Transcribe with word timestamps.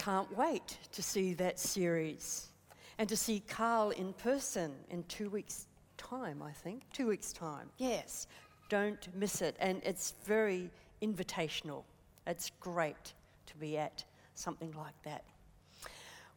can't 0.00 0.34
wait 0.34 0.78
to 0.92 1.02
see 1.02 1.34
that 1.34 1.58
series 1.58 2.48
and 2.96 3.06
to 3.06 3.14
see 3.14 3.42
Carl 3.48 3.90
in 3.90 4.14
person 4.14 4.72
in 4.88 5.02
two 5.04 5.28
weeks' 5.28 5.66
time, 5.98 6.42
I 6.42 6.52
think. 6.52 6.84
Two 6.90 7.08
weeks' 7.08 7.34
time. 7.34 7.68
Yes, 7.76 8.26
don't 8.70 9.14
miss 9.14 9.42
it. 9.42 9.56
And 9.60 9.82
it's 9.84 10.14
very 10.24 10.70
invitational. 11.02 11.82
It's 12.26 12.50
great 12.60 13.12
to 13.44 13.56
be 13.58 13.76
at 13.76 14.02
something 14.36 14.72
like 14.72 14.94
that. 15.04 15.22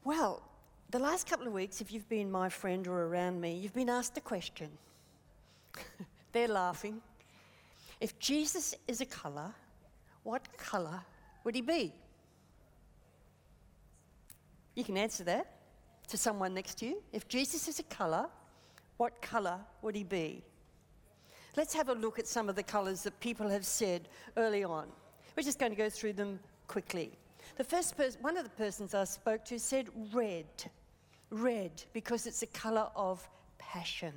Well, 0.03 0.41
the 0.91 0.99
last 0.99 1.29
couple 1.29 1.47
of 1.47 1.53
weeks, 1.53 1.79
if 1.79 1.93
you've 1.93 2.09
been 2.09 2.29
my 2.29 2.49
friend 2.49 2.85
or 2.85 3.05
around 3.05 3.39
me, 3.39 3.55
you've 3.55 3.73
been 3.73 3.89
asked 3.89 4.17
a 4.17 4.21
question. 4.21 4.69
They're 6.33 6.49
laughing. 6.49 7.01
If 8.01 8.19
Jesus 8.19 8.75
is 8.89 8.99
a 8.99 9.05
colour, 9.05 9.53
what 10.23 10.41
colour 10.57 11.01
would 11.45 11.55
he 11.55 11.61
be? 11.61 11.93
You 14.75 14.83
can 14.83 14.97
answer 14.97 15.23
that 15.25 15.47
to 16.07 16.17
someone 16.17 16.53
next 16.53 16.79
to 16.79 16.85
you. 16.85 17.03
If 17.11 17.27
Jesus 17.27 17.67
is 17.67 17.79
a 17.79 17.83
colour, 17.83 18.27
what 18.97 19.21
colour 19.21 19.59
would 19.81 19.95
he 19.95 20.03
be? 20.03 20.43
Let's 21.55 21.73
have 21.75 21.89
a 21.89 21.93
look 21.93 22.17
at 22.17 22.27
some 22.27 22.49
of 22.49 22.55
the 22.55 22.63
colours 22.63 23.03
that 23.03 23.19
people 23.19 23.47
have 23.49 23.65
said 23.65 24.09
early 24.37 24.63
on. 24.63 24.87
We're 25.35 25.43
just 25.43 25.59
going 25.59 25.71
to 25.71 25.77
go 25.77 25.89
through 25.89 26.13
them 26.13 26.39
quickly. 26.67 27.11
The 27.57 27.63
first 27.63 27.95
person, 27.95 28.21
one 28.21 28.37
of 28.37 28.43
the 28.43 28.49
persons 28.49 28.95
I 28.95 29.03
spoke 29.03 29.45
to 29.45 29.59
said 29.59 29.87
red. 30.11 30.45
Red, 31.29 31.83
because 31.93 32.25
it's 32.25 32.41
a 32.41 32.47
colour 32.47 32.87
of 32.95 33.27
passion 33.59 34.13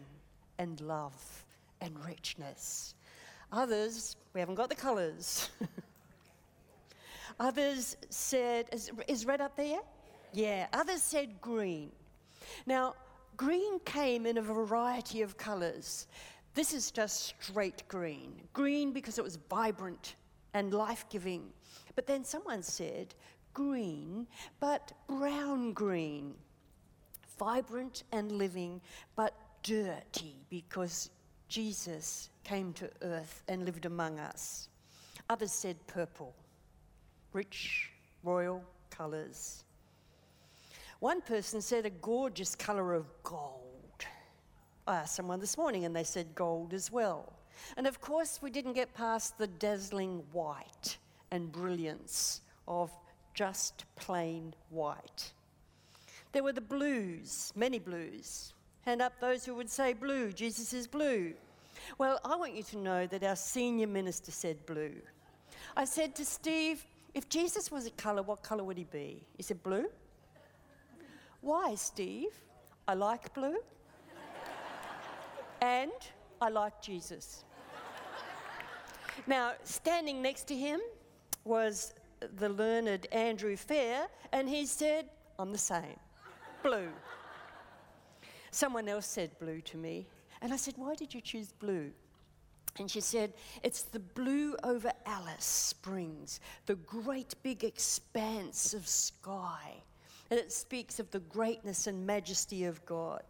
and 0.58 0.80
love 0.80 1.44
and 1.80 1.92
richness. 2.04 2.94
Others, 3.52 4.16
we 4.32 4.40
haven't 4.40 4.54
got 4.54 4.68
the 4.68 4.74
colours. 4.74 5.50
Others 7.40 7.96
said, 8.08 8.66
is, 8.72 8.90
is 9.08 9.26
red 9.26 9.40
up 9.40 9.56
there 9.56 9.66
yet? 9.66 9.86
Yeah. 10.36 10.66
Others 10.74 11.02
said 11.02 11.40
green. 11.40 11.90
Now, 12.66 12.94
green 13.38 13.78
came 13.86 14.26
in 14.26 14.36
a 14.36 14.42
variety 14.42 15.22
of 15.22 15.38
colours. 15.38 16.08
This 16.52 16.74
is 16.74 16.90
just 16.90 17.32
straight 17.40 17.88
green. 17.88 18.42
Green 18.52 18.92
because 18.92 19.16
it 19.16 19.24
was 19.24 19.36
vibrant 19.48 20.16
and 20.52 20.74
life 20.74 21.06
giving. 21.08 21.54
But 21.94 22.06
then 22.06 22.22
someone 22.22 22.62
said 22.62 23.14
green, 23.54 24.26
but 24.60 24.92
brown 25.08 25.72
green. 25.72 26.34
Vibrant 27.38 28.02
and 28.12 28.30
living, 28.30 28.82
but 29.16 29.32
dirty 29.62 30.44
because 30.50 31.08
Jesus 31.48 32.28
came 32.44 32.74
to 32.74 32.90
earth 33.00 33.42
and 33.48 33.64
lived 33.64 33.86
among 33.86 34.18
us. 34.18 34.68
Others 35.30 35.52
said 35.52 35.76
purple, 35.86 36.34
rich, 37.32 37.90
royal 38.22 38.62
colours. 38.90 39.64
One 41.06 41.20
person 41.20 41.60
said 41.60 41.86
a 41.86 41.90
gorgeous 41.90 42.56
colour 42.56 42.92
of 42.92 43.06
gold. 43.22 44.04
I 44.88 44.96
asked 44.96 45.14
someone 45.14 45.38
this 45.38 45.56
morning 45.56 45.84
and 45.84 45.94
they 45.94 46.02
said 46.02 46.34
gold 46.34 46.74
as 46.74 46.90
well. 46.90 47.32
And 47.76 47.86
of 47.86 48.00
course, 48.00 48.40
we 48.42 48.50
didn't 48.50 48.72
get 48.72 48.92
past 48.92 49.38
the 49.38 49.46
dazzling 49.46 50.24
white 50.32 50.98
and 51.30 51.52
brilliance 51.52 52.40
of 52.66 52.90
just 53.34 53.84
plain 53.94 54.52
white. 54.70 55.32
There 56.32 56.42
were 56.42 56.52
the 56.52 56.60
blues, 56.60 57.52
many 57.54 57.78
blues. 57.78 58.52
Hand 58.80 59.00
up 59.00 59.12
those 59.20 59.44
who 59.44 59.54
would 59.54 59.70
say 59.70 59.92
blue, 59.92 60.32
Jesus 60.32 60.72
is 60.72 60.88
blue. 60.88 61.34
Well, 61.98 62.18
I 62.24 62.34
want 62.34 62.56
you 62.56 62.64
to 62.64 62.78
know 62.78 63.06
that 63.06 63.22
our 63.22 63.36
senior 63.36 63.86
minister 63.86 64.32
said 64.32 64.66
blue. 64.66 64.96
I 65.76 65.84
said 65.84 66.16
to 66.16 66.24
Steve, 66.24 66.84
if 67.14 67.28
Jesus 67.28 67.70
was 67.70 67.86
a 67.86 67.90
colour, 67.90 68.22
what 68.22 68.42
colour 68.42 68.64
would 68.64 68.76
he 68.76 68.88
be? 68.90 69.24
He 69.36 69.44
said 69.44 69.62
blue. 69.62 69.86
Why, 71.40 71.74
Steve? 71.74 72.30
I 72.88 72.94
like 72.94 73.32
blue. 73.34 73.56
and 75.60 75.92
I 76.40 76.48
like 76.48 76.80
Jesus. 76.82 77.44
now, 79.26 79.52
standing 79.64 80.22
next 80.22 80.44
to 80.48 80.56
him 80.56 80.80
was 81.44 81.94
the 82.36 82.48
learned 82.48 83.06
Andrew 83.12 83.56
Fair, 83.56 84.08
and 84.32 84.48
he 84.48 84.66
said, 84.66 85.08
I'm 85.38 85.52
the 85.52 85.58
same. 85.58 85.98
Blue. 86.62 86.88
Someone 88.50 88.88
else 88.88 89.06
said 89.06 89.38
blue 89.38 89.60
to 89.62 89.76
me, 89.76 90.06
and 90.40 90.52
I 90.52 90.56
said, 90.56 90.74
Why 90.76 90.94
did 90.94 91.12
you 91.12 91.20
choose 91.20 91.52
blue? 91.52 91.92
And 92.78 92.90
she 92.90 93.00
said, 93.00 93.32
It's 93.62 93.82
the 93.82 94.00
blue 94.00 94.56
over 94.62 94.92
Alice 95.04 95.44
Springs, 95.44 96.40
the 96.66 96.74
great 96.76 97.34
big 97.42 97.64
expanse 97.64 98.74
of 98.74 98.86
sky. 98.86 99.82
And 100.30 100.40
it 100.40 100.52
speaks 100.52 100.98
of 100.98 101.10
the 101.10 101.20
greatness 101.20 101.86
and 101.86 102.06
majesty 102.06 102.64
of 102.64 102.84
God. 102.84 103.22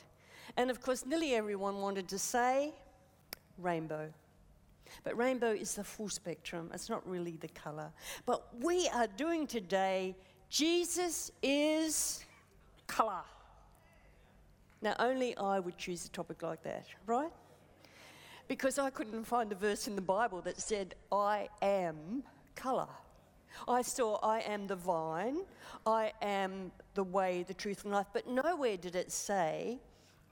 And 0.56 0.70
of 0.70 0.80
course, 0.80 1.04
nearly 1.04 1.34
everyone 1.34 1.76
wanted 1.80 2.08
to 2.08 2.18
say 2.18 2.72
rainbow. 3.58 4.12
But 5.04 5.16
rainbow 5.16 5.52
is 5.52 5.74
the 5.74 5.84
full 5.84 6.08
spectrum, 6.08 6.70
it's 6.72 6.88
not 6.88 7.06
really 7.08 7.36
the 7.36 7.48
color. 7.48 7.90
But 8.24 8.46
we 8.62 8.88
are 8.94 9.08
doing 9.16 9.46
today, 9.46 10.16
Jesus 10.48 11.30
is 11.42 12.24
color. 12.86 13.22
Now, 14.82 14.94
only 14.98 15.36
I 15.36 15.58
would 15.58 15.76
choose 15.78 16.06
a 16.06 16.10
topic 16.10 16.42
like 16.42 16.62
that, 16.62 16.86
right? 17.06 17.32
Because 18.46 18.78
I 18.78 18.90
couldn't 18.90 19.24
find 19.24 19.50
a 19.50 19.56
verse 19.56 19.88
in 19.88 19.96
the 19.96 20.02
Bible 20.02 20.40
that 20.42 20.60
said, 20.60 20.94
I 21.10 21.48
am 21.62 22.22
colour. 22.54 22.88
I 23.68 23.82
saw, 23.82 24.18
I 24.22 24.40
am 24.40 24.66
the 24.66 24.76
vine, 24.76 25.38
I 25.86 26.12
am 26.22 26.72
the 26.94 27.04
way, 27.04 27.44
the 27.46 27.54
truth, 27.54 27.84
and 27.84 27.92
life, 27.92 28.06
but 28.12 28.26
nowhere 28.26 28.76
did 28.76 28.96
it 28.96 29.10
say, 29.12 29.78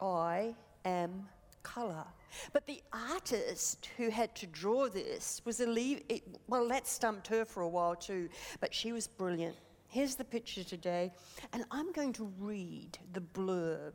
I 0.01 0.55
am 0.85 1.29
colour. 1.63 2.05
But 2.53 2.67
the 2.67 2.83
artist 2.93 3.89
who 3.97 4.11
had 4.11 4.35
to 4.37 4.47
draw 4.47 4.89
this 4.89 5.41
was 5.45 5.61
a, 5.61 5.67
le- 5.67 6.01
it, 6.09 6.23
well, 6.47 6.69
that 6.69 6.87
stumped 6.87 7.27
her 7.29 7.45
for 7.45 7.63
a 7.63 7.69
while 7.69 7.95
too, 7.95 8.29
but 8.61 8.75
she 8.75 8.93
was 8.93 9.07
brilliant. 9.07 9.57
Here's 9.89 10.17
the 10.17 10.25
picture 10.25 10.65
today, 10.65 11.13
and 11.53 11.65
I'm 11.71 11.93
going 11.93 12.13
to 12.15 12.33
read 12.41 12.99
the 13.13 13.21
blurb 13.21 13.93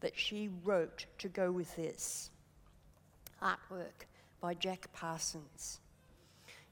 that 0.00 0.18
she 0.18 0.50
wrote 0.64 1.06
to 1.18 1.28
go 1.28 1.52
with 1.52 1.74
this 1.76 2.30
artwork 3.42 4.06
by 4.40 4.54
Jack 4.54 4.92
Parsons. 4.92 5.80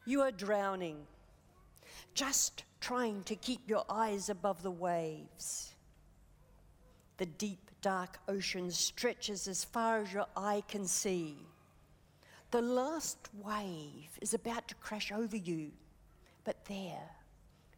You 0.07 0.23
are 0.23 0.31
drowning, 0.31 1.07
just 2.15 2.65
trying 2.81 3.23
to 3.25 3.37
keep 3.37 3.69
your 3.69 3.85
eyes 3.89 4.29
above 4.29 4.63
the 4.63 4.71
waves. 4.71 5.75
The 7.17 7.27
deep, 7.27 7.71
dark 7.81 8.19
ocean 8.29 8.71
stretches 8.71 9.49
as 9.49 9.65
far 9.65 9.99
as 9.99 10.13
your 10.13 10.27
eye 10.37 10.63
can 10.69 10.87
see. 10.87 11.37
The 12.51 12.63
last 12.63 13.19
wave 13.43 14.19
is 14.21 14.35
about 14.35 14.69
to 14.69 14.75
crash 14.77 15.13
over 15.13 15.37
you, 15.37 15.71
but 16.45 16.65
there, 16.67 17.11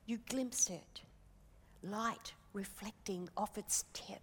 you 0.07 0.19
glimpse 0.29 0.71
it, 0.71 1.03
light 1.83 2.35
reflecting 2.53 3.29
off 3.37 3.59
its 3.59 3.85
tip 3.93 4.21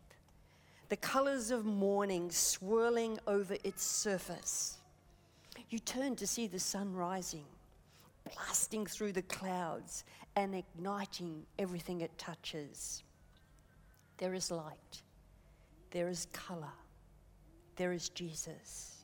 the 0.89 0.97
colors 0.97 1.51
of 1.51 1.66
morning 1.66 2.31
swirling 2.31 3.19
over 3.28 3.57
its 3.63 3.84
surface. 3.84 4.78
You 5.69 5.79
turn 5.79 6.16
to 6.16 6.28
see 6.28 6.47
the 6.47 6.59
sun 6.59 6.95
rising, 6.95 7.44
blasting 8.36 8.86
through 8.86 9.12
the 9.12 9.22
clouds 9.24 10.04
and 10.36 10.56
igniting 10.56 11.46
everything 11.58 12.02
it 12.02 12.18
touches. 12.18 13.04
There 14.18 14.34
is 14.34 14.52
light, 14.52 15.02
there 15.92 16.10
is 16.10 16.28
color, 16.34 16.74
there 17.76 17.92
is 17.92 18.10
Jesus. 18.10 19.04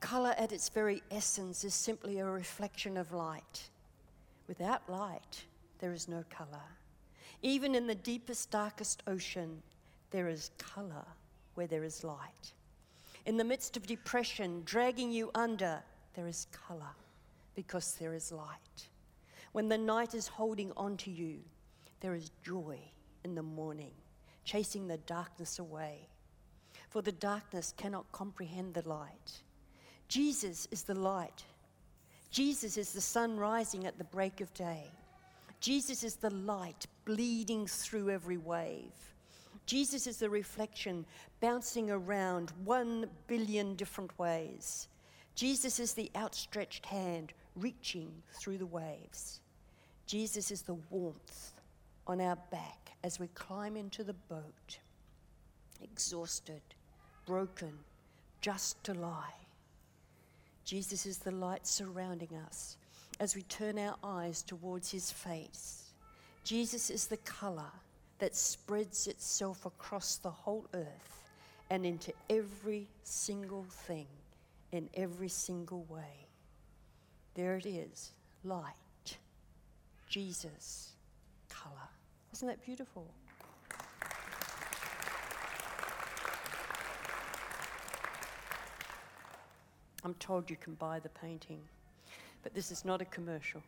Color 0.00 0.34
at 0.36 0.52
its 0.52 0.68
very 0.68 1.02
essence 1.10 1.64
is 1.64 1.74
simply 1.74 2.18
a 2.18 2.26
reflection 2.26 2.96
of 2.96 3.12
light. 3.12 3.70
Without 4.46 4.88
light, 4.88 5.44
there 5.78 5.92
is 5.92 6.08
no 6.08 6.22
color. 6.28 6.62
Even 7.42 7.74
in 7.74 7.86
the 7.86 7.94
deepest, 7.94 8.50
darkest 8.50 9.02
ocean, 9.06 9.62
there 10.10 10.28
is 10.28 10.50
colour 10.58 11.04
where 11.54 11.66
there 11.66 11.84
is 11.84 12.04
light. 12.04 12.52
In 13.24 13.36
the 13.36 13.44
midst 13.44 13.76
of 13.76 13.86
depression, 13.86 14.62
dragging 14.64 15.10
you 15.10 15.30
under, 15.34 15.82
there 16.14 16.26
is 16.28 16.46
colour 16.52 16.94
because 17.56 17.94
there 17.94 18.14
is 18.14 18.30
light. 18.30 18.88
When 19.52 19.68
the 19.68 19.78
night 19.78 20.14
is 20.14 20.28
holding 20.28 20.70
on 20.76 20.96
to 20.98 21.10
you, 21.10 21.38
there 22.00 22.14
is 22.14 22.30
joy 22.44 22.78
in 23.24 23.34
the 23.34 23.42
morning, 23.42 23.92
chasing 24.44 24.86
the 24.86 24.98
darkness 24.98 25.58
away. 25.58 26.08
For 26.90 27.02
the 27.02 27.12
darkness 27.12 27.74
cannot 27.76 28.12
comprehend 28.12 28.74
the 28.74 28.88
light. 28.88 29.42
Jesus 30.06 30.68
is 30.70 30.84
the 30.84 30.94
light. 30.94 31.44
Jesus 32.30 32.76
is 32.76 32.92
the 32.92 33.00
sun 33.00 33.38
rising 33.38 33.86
at 33.86 33.98
the 33.98 34.04
break 34.04 34.40
of 34.40 34.52
day. 34.54 34.84
Jesus 35.58 36.04
is 36.04 36.16
the 36.16 36.30
light 36.30 36.86
bleeding 37.04 37.66
through 37.66 38.10
every 38.10 38.36
wave. 38.36 38.92
Jesus 39.64 40.06
is 40.06 40.18
the 40.18 40.30
reflection 40.30 41.04
bouncing 41.40 41.90
around 41.90 42.52
one 42.64 43.06
billion 43.26 43.74
different 43.74 44.16
ways. 44.18 44.88
Jesus 45.34 45.80
is 45.80 45.92
the 45.92 46.10
outstretched 46.14 46.86
hand 46.86 47.32
reaching 47.56 48.10
through 48.32 48.58
the 48.58 48.66
waves. 48.66 49.40
Jesus 50.06 50.50
is 50.50 50.62
the 50.62 50.76
warmth 50.90 51.52
on 52.06 52.20
our 52.20 52.36
back 52.50 52.92
as 53.02 53.18
we 53.18 53.26
climb 53.28 53.76
into 53.76 54.04
the 54.04 54.12
boat, 54.12 54.78
exhausted, 55.82 56.60
broken, 57.26 57.72
just 58.40 58.82
to 58.84 58.94
lie. 58.94 59.34
Jesus 60.64 61.06
is 61.06 61.18
the 61.18 61.32
light 61.32 61.66
surrounding 61.66 62.36
us 62.46 62.76
as 63.18 63.34
we 63.34 63.42
turn 63.42 63.78
our 63.78 63.96
eyes 64.04 64.42
towards 64.42 64.90
his 64.90 65.10
face. 65.10 65.92
Jesus 66.44 66.90
is 66.90 67.06
the 67.06 67.16
color 67.18 67.72
that 68.18 68.34
spreads 68.34 69.06
itself 69.06 69.66
across 69.66 70.16
the 70.16 70.30
whole 70.30 70.66
earth 70.74 71.30
and 71.70 71.84
into 71.84 72.12
every 72.30 72.86
single 73.02 73.64
thing 73.68 74.06
in 74.72 74.88
every 74.94 75.28
single 75.28 75.84
way. 75.88 76.25
There 77.36 77.58
it 77.58 77.66
is 77.66 78.12
light, 78.44 79.18
Jesus, 80.08 80.92
color. 81.50 81.74
Isn't 82.32 82.48
that 82.48 82.64
beautiful? 82.64 83.06
I'm 90.02 90.14
told 90.14 90.48
you 90.48 90.56
can 90.56 90.74
buy 90.74 90.98
the 90.98 91.10
painting, 91.10 91.60
but 92.42 92.54
this 92.54 92.70
is 92.72 92.86
not 92.86 93.02
a 93.02 93.04
commercial. 93.04 93.62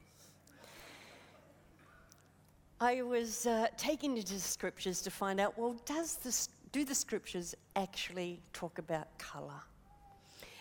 I 2.80 3.02
was 3.02 3.44
uh, 3.44 3.66
taken 3.76 4.16
into 4.16 4.32
the 4.32 4.40
scriptures 4.40 5.02
to 5.02 5.10
find 5.10 5.40
out 5.40 5.58
well, 5.58 5.76
does 5.84 6.16
this, 6.16 6.48
do 6.72 6.86
the 6.86 6.94
scriptures 6.94 7.54
actually 7.76 8.40
talk 8.54 8.78
about 8.78 9.18
colour? 9.18 9.60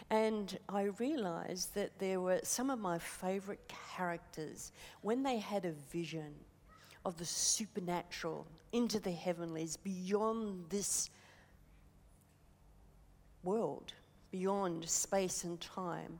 And 0.09 0.57
I 0.69 0.83
realized 0.99 1.75
that 1.75 1.99
there 1.99 2.21
were 2.21 2.39
some 2.43 2.69
of 2.69 2.79
my 2.79 2.97
favorite 2.97 3.71
characters 3.95 4.71
when 5.01 5.23
they 5.23 5.37
had 5.37 5.65
a 5.65 5.73
vision 5.91 6.33
of 7.05 7.17
the 7.17 7.25
supernatural 7.25 8.47
into 8.71 8.99
the 8.99 9.11
heavenlies 9.11 9.77
beyond 9.77 10.65
this 10.69 11.09
world, 13.43 13.93
beyond 14.31 14.87
space 14.89 15.43
and 15.43 15.59
time. 15.59 16.19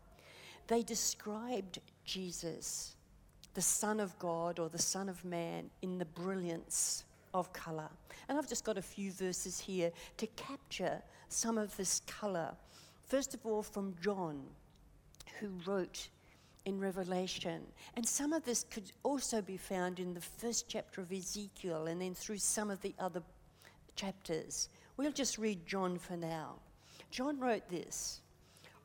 They 0.67 0.83
described 0.83 1.79
Jesus 2.03 2.95
the 3.53 3.61
Son 3.61 3.99
of 3.99 4.17
God 4.19 4.59
or 4.59 4.69
the 4.69 4.77
Son 4.77 5.09
of 5.09 5.23
Man 5.25 5.69
in 5.81 5.97
the 5.97 6.05
brilliance 6.05 7.05
of 7.33 7.51
colour. 7.53 7.89
And 8.29 8.37
I've 8.37 8.47
just 8.47 8.63
got 8.63 8.77
a 8.77 8.81
few 8.81 9.11
verses 9.11 9.59
here 9.59 9.91
to 10.17 10.27
capture 10.27 11.01
some 11.29 11.57
of 11.57 11.75
this 11.75 12.01
colour. 12.07 12.55
First 13.07 13.33
of 13.33 13.45
all, 13.45 13.63
from 13.63 13.95
John, 14.01 14.43
who 15.39 15.49
wrote 15.65 16.09
in 16.65 16.79
Revelation. 16.79 17.61
And 17.95 18.05
some 18.05 18.33
of 18.33 18.43
this 18.43 18.65
could 18.69 18.91
also 19.03 19.41
be 19.41 19.55
found 19.55 19.99
in 19.99 20.13
the 20.13 20.21
first 20.21 20.67
chapter 20.67 20.99
of 20.99 21.13
Ezekiel 21.13 21.87
and 21.87 22.01
then 22.01 22.13
through 22.13 22.39
some 22.39 22.69
of 22.69 22.81
the 22.81 22.93
other 22.99 23.23
chapters. 23.95 24.67
We'll 24.97 25.13
just 25.13 25.37
read 25.37 25.65
John 25.65 25.97
for 25.97 26.17
now. 26.17 26.55
John 27.09 27.39
wrote 27.39 27.69
this 27.69 28.19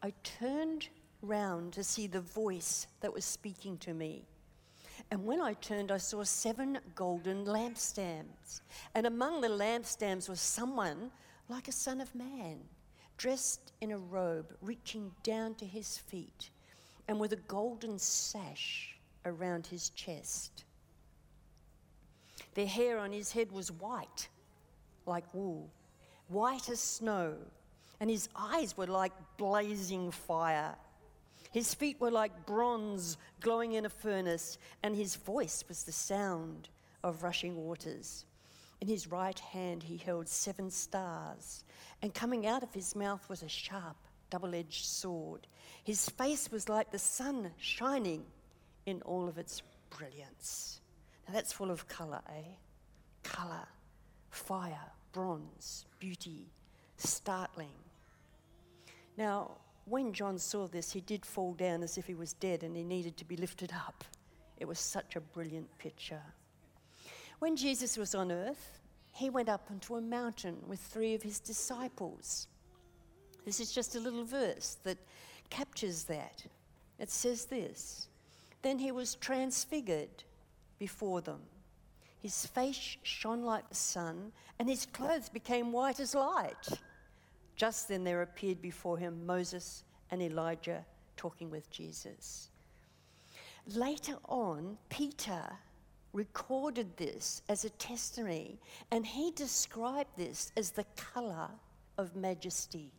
I 0.01 0.13
turned 0.23 0.89
round 1.23 1.73
to 1.73 1.83
see 1.83 2.07
the 2.07 2.21
voice 2.21 2.87
that 3.01 3.13
was 3.13 3.25
speaking 3.25 3.79
to 3.79 3.95
me. 3.95 4.25
And 5.11 5.25
when 5.25 5.41
I 5.41 5.55
turned, 5.55 5.91
I 5.91 5.99
saw 5.99 6.23
seven 6.23 6.79
golden 6.95 7.45
lampstands. 7.45 8.61
And 8.95 9.07
among 9.07 9.41
the 9.41 9.49
lampstands 9.49 10.29
was 10.29 10.41
someone 10.41 11.11
like 11.49 11.67
a 11.67 11.73
son 11.73 12.01
of 12.01 12.15
man, 12.15 12.61
dressed 13.23 13.71
in 13.81 13.93
a 13.93 13.99
robe 13.99 14.53
reaching 14.61 15.13
down 15.23 15.55
to 15.55 15.65
his 15.65 15.97
feet, 15.97 16.51
and 17.07 17.21
with 17.21 17.33
a 17.33 17.37
golden 17.47 17.97
sash 17.97 18.97
around 19.25 19.65
his 19.65 19.91
chest. 19.91 20.65
The 22.55 22.67
hair 22.67 22.99
on 22.99 23.13
his 23.13 23.31
head 23.31 23.53
was 23.53 23.71
white, 23.71 24.27
like 25.07 25.33
wool, 25.33 25.71
white 26.27 26.69
as 26.69 26.81
snow, 26.81 27.37
and 28.01 28.11
his 28.11 28.29
eyes 28.35 28.77
were 28.77 28.89
like 28.89 29.13
blazing 29.37 30.11
fire. 30.11 30.75
His 31.53 31.75
feet 31.75 32.01
were 32.01 32.11
like 32.11 32.45
bronze 32.45 33.19
glowing 33.41 33.75
in 33.75 33.87
a 33.87 33.89
furnace, 33.89 34.59
and 34.83 34.97
his 34.97 35.15
voice 35.15 35.63
was 35.69 35.85
the 35.85 35.93
sound 35.93 36.71
of 37.05 37.23
rushing 37.23 37.55
waters. 37.55 38.25
In 38.83 38.89
his 38.89 39.13
right 39.13 39.39
hand 39.39 39.85
he 39.85 39.97
held 39.97 40.27
seven 40.29 40.69
stars, 40.69 41.63
and 42.03 42.13
coming 42.13 42.49
out 42.49 42.65
of 42.65 42.75
his 42.75 42.97
mouth 42.97 43.29
was 43.29 43.45
a 43.45 43.49
sharp, 43.49 43.97
double 44.29 44.57
edged 44.57 44.87
sword. 44.87 45.47
His 45.85 46.09
face 46.09 46.51
was 46.51 46.69
like 46.69 46.91
the 46.91 46.99
sun 46.99 47.53
shining 47.61 48.25
in 48.85 49.01
all 49.03 49.29
of 49.29 49.39
its 49.39 49.63
brilliance. 49.97 50.81
Now 51.29 51.35
that's 51.35 51.53
full 51.53 51.71
of 51.71 51.87
colour, 51.87 52.23
eh? 52.29 52.57
Colour, 53.23 53.69
fire, 54.31 54.91
bronze, 55.13 55.87
beauty, 56.01 56.51
startling. 56.97 57.79
Now, 59.17 59.59
when 59.85 60.13
John 60.13 60.39
saw 60.39 60.67
this, 60.67 60.91
he 60.91 61.03
did 61.03 61.25
fall 61.25 61.55
down 61.55 61.85
as 61.85 61.99
if 61.99 62.09
he 62.09 62.15
was 62.15 62.33
dead 62.33 62.65
and 62.65 62.77
he 62.77 62.83
needed 62.83 63.17
to 63.19 63.25
be 63.25 63.37
lifted 63.37 63.73
up. 63.73 64.03
It 64.57 64.67
was 64.67 64.81
such 64.81 65.15
a 65.15 65.21
brilliant 65.21 65.79
picture. 65.79 66.25
When 67.43 67.57
Jesus 67.57 67.97
was 67.97 68.15
on 68.15 68.31
earth, 68.31 68.79
he 69.11 69.29
went 69.29 69.49
up 69.49 69.67
onto 69.69 69.97
a 69.97 70.01
mountain 70.01 70.59
with 70.69 70.79
three 70.79 71.13
of 71.15 71.25
his 71.25 71.41
disciples. 71.41 72.47
This 73.45 73.59
is 73.59 73.73
just 73.73 73.97
a 73.97 73.99
little 73.99 74.23
verse 74.23 74.77
that 74.85 74.97
captures 75.51 76.05
that. 76.05 76.45
It 77.01 77.11
says 77.11 77.47
this 77.47 78.07
Then 78.63 78.79
he 78.79 78.93
was 78.93 79.17
transfigured 79.17 80.23
before 80.79 81.21
them. 81.21 81.41
His 82.21 82.47
face 82.47 82.97
shone 83.03 83.43
like 83.43 83.69
the 83.69 83.75
sun, 83.75 84.31
and 84.61 84.69
his 84.69 84.87
clothes 84.87 85.29
became 85.29 85.73
white 85.73 85.99
as 85.99 86.15
light. 86.15 86.69
Just 87.57 87.89
then 87.89 88.05
there 88.05 88.23
appeared 88.23 88.63
before 88.63 88.99
him 88.99 89.27
Moses 89.27 89.83
and 90.13 90.23
Elijah 90.23 90.85
talking 91.17 91.51
with 91.51 91.69
Jesus. 91.73 92.51
Later 93.67 94.19
on, 94.29 94.79
Peter 94.89 95.59
recorded 96.13 96.97
this 96.97 97.43
as 97.49 97.65
a 97.65 97.71
testimony, 97.71 98.59
and 98.91 99.07
he 99.07 99.31
described 99.31 100.11
this 100.17 100.53
as 100.57 100.71
the 100.71 100.85
colour 100.97 101.49
of 101.99 102.17
majesty. 102.17 102.93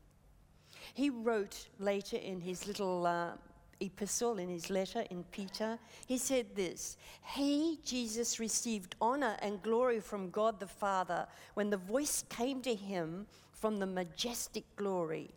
He 0.93 1.09
wrote 1.09 1.67
later 1.79 2.17
in 2.17 2.41
his 2.41 2.67
little 2.67 3.05
uh, 3.05 3.31
epistle, 3.79 4.39
in 4.39 4.49
his 4.49 4.69
letter 4.69 5.03
in 5.09 5.23
Peter, 5.25 5.77
he 6.07 6.17
said 6.17 6.55
this 6.55 6.97
He, 7.35 7.79
Jesus, 7.83 8.39
received 8.39 8.95
honour 9.01 9.37
and 9.41 9.61
glory 9.61 9.99
from 9.99 10.29
God 10.29 10.59
the 10.59 10.67
Father 10.67 11.27
when 11.53 11.69
the 11.69 11.77
voice 11.77 12.23
came 12.29 12.61
to 12.61 12.73
him 12.73 13.27
from 13.51 13.77
the 13.77 13.85
majestic 13.85 14.63
glory, 14.75 15.29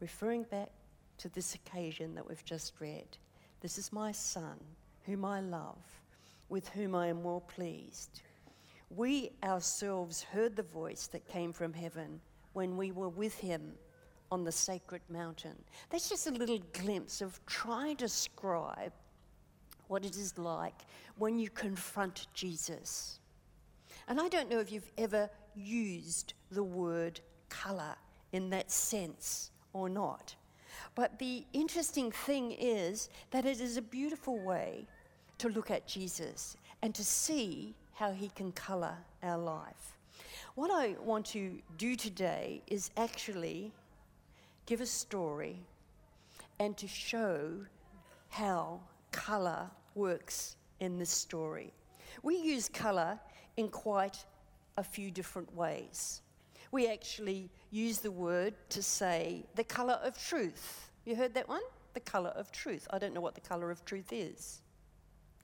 referring 0.00 0.44
back 0.44 0.70
to 1.18 1.28
this 1.30 1.54
occasion 1.54 2.14
that 2.14 2.28
we've 2.28 2.44
just 2.44 2.74
read. 2.80 3.16
This 3.60 3.78
is 3.78 3.92
my 3.92 4.12
Son, 4.12 4.58
whom 5.04 5.24
I 5.24 5.40
love, 5.40 6.00
with 6.48 6.68
whom 6.68 6.94
I 6.94 7.08
am 7.08 7.22
well 7.22 7.40
pleased. 7.40 8.22
We 8.90 9.30
ourselves 9.42 10.22
heard 10.22 10.54
the 10.54 10.62
voice 10.62 11.08
that 11.08 11.26
came 11.26 11.52
from 11.52 11.72
heaven 11.72 12.20
when 12.52 12.76
we 12.76 12.92
were 12.92 13.08
with 13.08 13.36
him 13.38 13.72
on 14.30 14.44
the 14.44 14.52
sacred 14.52 15.02
mountain. 15.08 15.56
That's 15.90 16.08
just 16.08 16.26
a 16.26 16.30
little 16.30 16.60
glimpse 16.72 17.20
of 17.20 17.44
trying 17.46 17.96
to 17.96 18.04
describe 18.04 18.92
what 19.88 20.04
it 20.04 20.16
is 20.16 20.36
like 20.38 20.82
when 21.16 21.38
you 21.38 21.50
confront 21.50 22.26
Jesus. 22.34 23.20
And 24.08 24.20
I 24.20 24.28
don't 24.28 24.50
know 24.50 24.58
if 24.58 24.70
you've 24.70 24.90
ever 24.98 25.28
used 25.54 26.34
the 26.50 26.62
word 26.62 27.20
colour 27.48 27.96
in 28.32 28.50
that 28.50 28.70
sense 28.70 29.50
or 29.72 29.88
not. 29.88 30.34
But 30.94 31.18
the 31.18 31.44
interesting 31.52 32.10
thing 32.10 32.52
is 32.52 33.08
that 33.30 33.44
it 33.46 33.60
is 33.60 33.76
a 33.76 33.82
beautiful 33.82 34.38
way 34.38 34.86
to 35.38 35.48
look 35.48 35.70
at 35.70 35.86
Jesus 35.86 36.56
and 36.82 36.94
to 36.94 37.04
see 37.04 37.74
how 37.94 38.12
he 38.12 38.28
can 38.28 38.52
colour 38.52 38.96
our 39.22 39.38
life. 39.38 39.96
What 40.54 40.70
I 40.70 40.96
want 41.02 41.26
to 41.26 41.58
do 41.76 41.96
today 41.96 42.62
is 42.66 42.90
actually 42.96 43.72
give 44.66 44.80
a 44.80 44.86
story 44.86 45.58
and 46.58 46.76
to 46.76 46.88
show 46.88 47.50
how 48.28 48.80
colour 49.12 49.70
works 49.94 50.56
in 50.80 50.98
this 50.98 51.10
story. 51.10 51.72
We 52.22 52.36
use 52.36 52.68
colour 52.68 53.18
in 53.56 53.68
quite 53.68 54.24
a 54.76 54.84
few 54.84 55.10
different 55.10 55.54
ways. 55.54 56.22
We 56.70 56.88
actually 56.88 57.50
use 57.70 57.98
the 58.00 58.10
word 58.10 58.54
to 58.70 58.82
say 58.82 59.44
the 59.54 59.64
colour 59.64 59.98
of 60.02 60.18
truth. 60.18 60.90
You 61.04 61.16
heard 61.16 61.34
that 61.34 61.48
one? 61.48 61.62
The 61.94 62.00
colour 62.00 62.30
of 62.30 62.52
truth. 62.52 62.86
I 62.90 62.98
don't 62.98 63.14
know 63.14 63.20
what 63.20 63.34
the 63.34 63.40
colour 63.40 63.70
of 63.70 63.84
truth 63.84 64.12
is. 64.12 64.60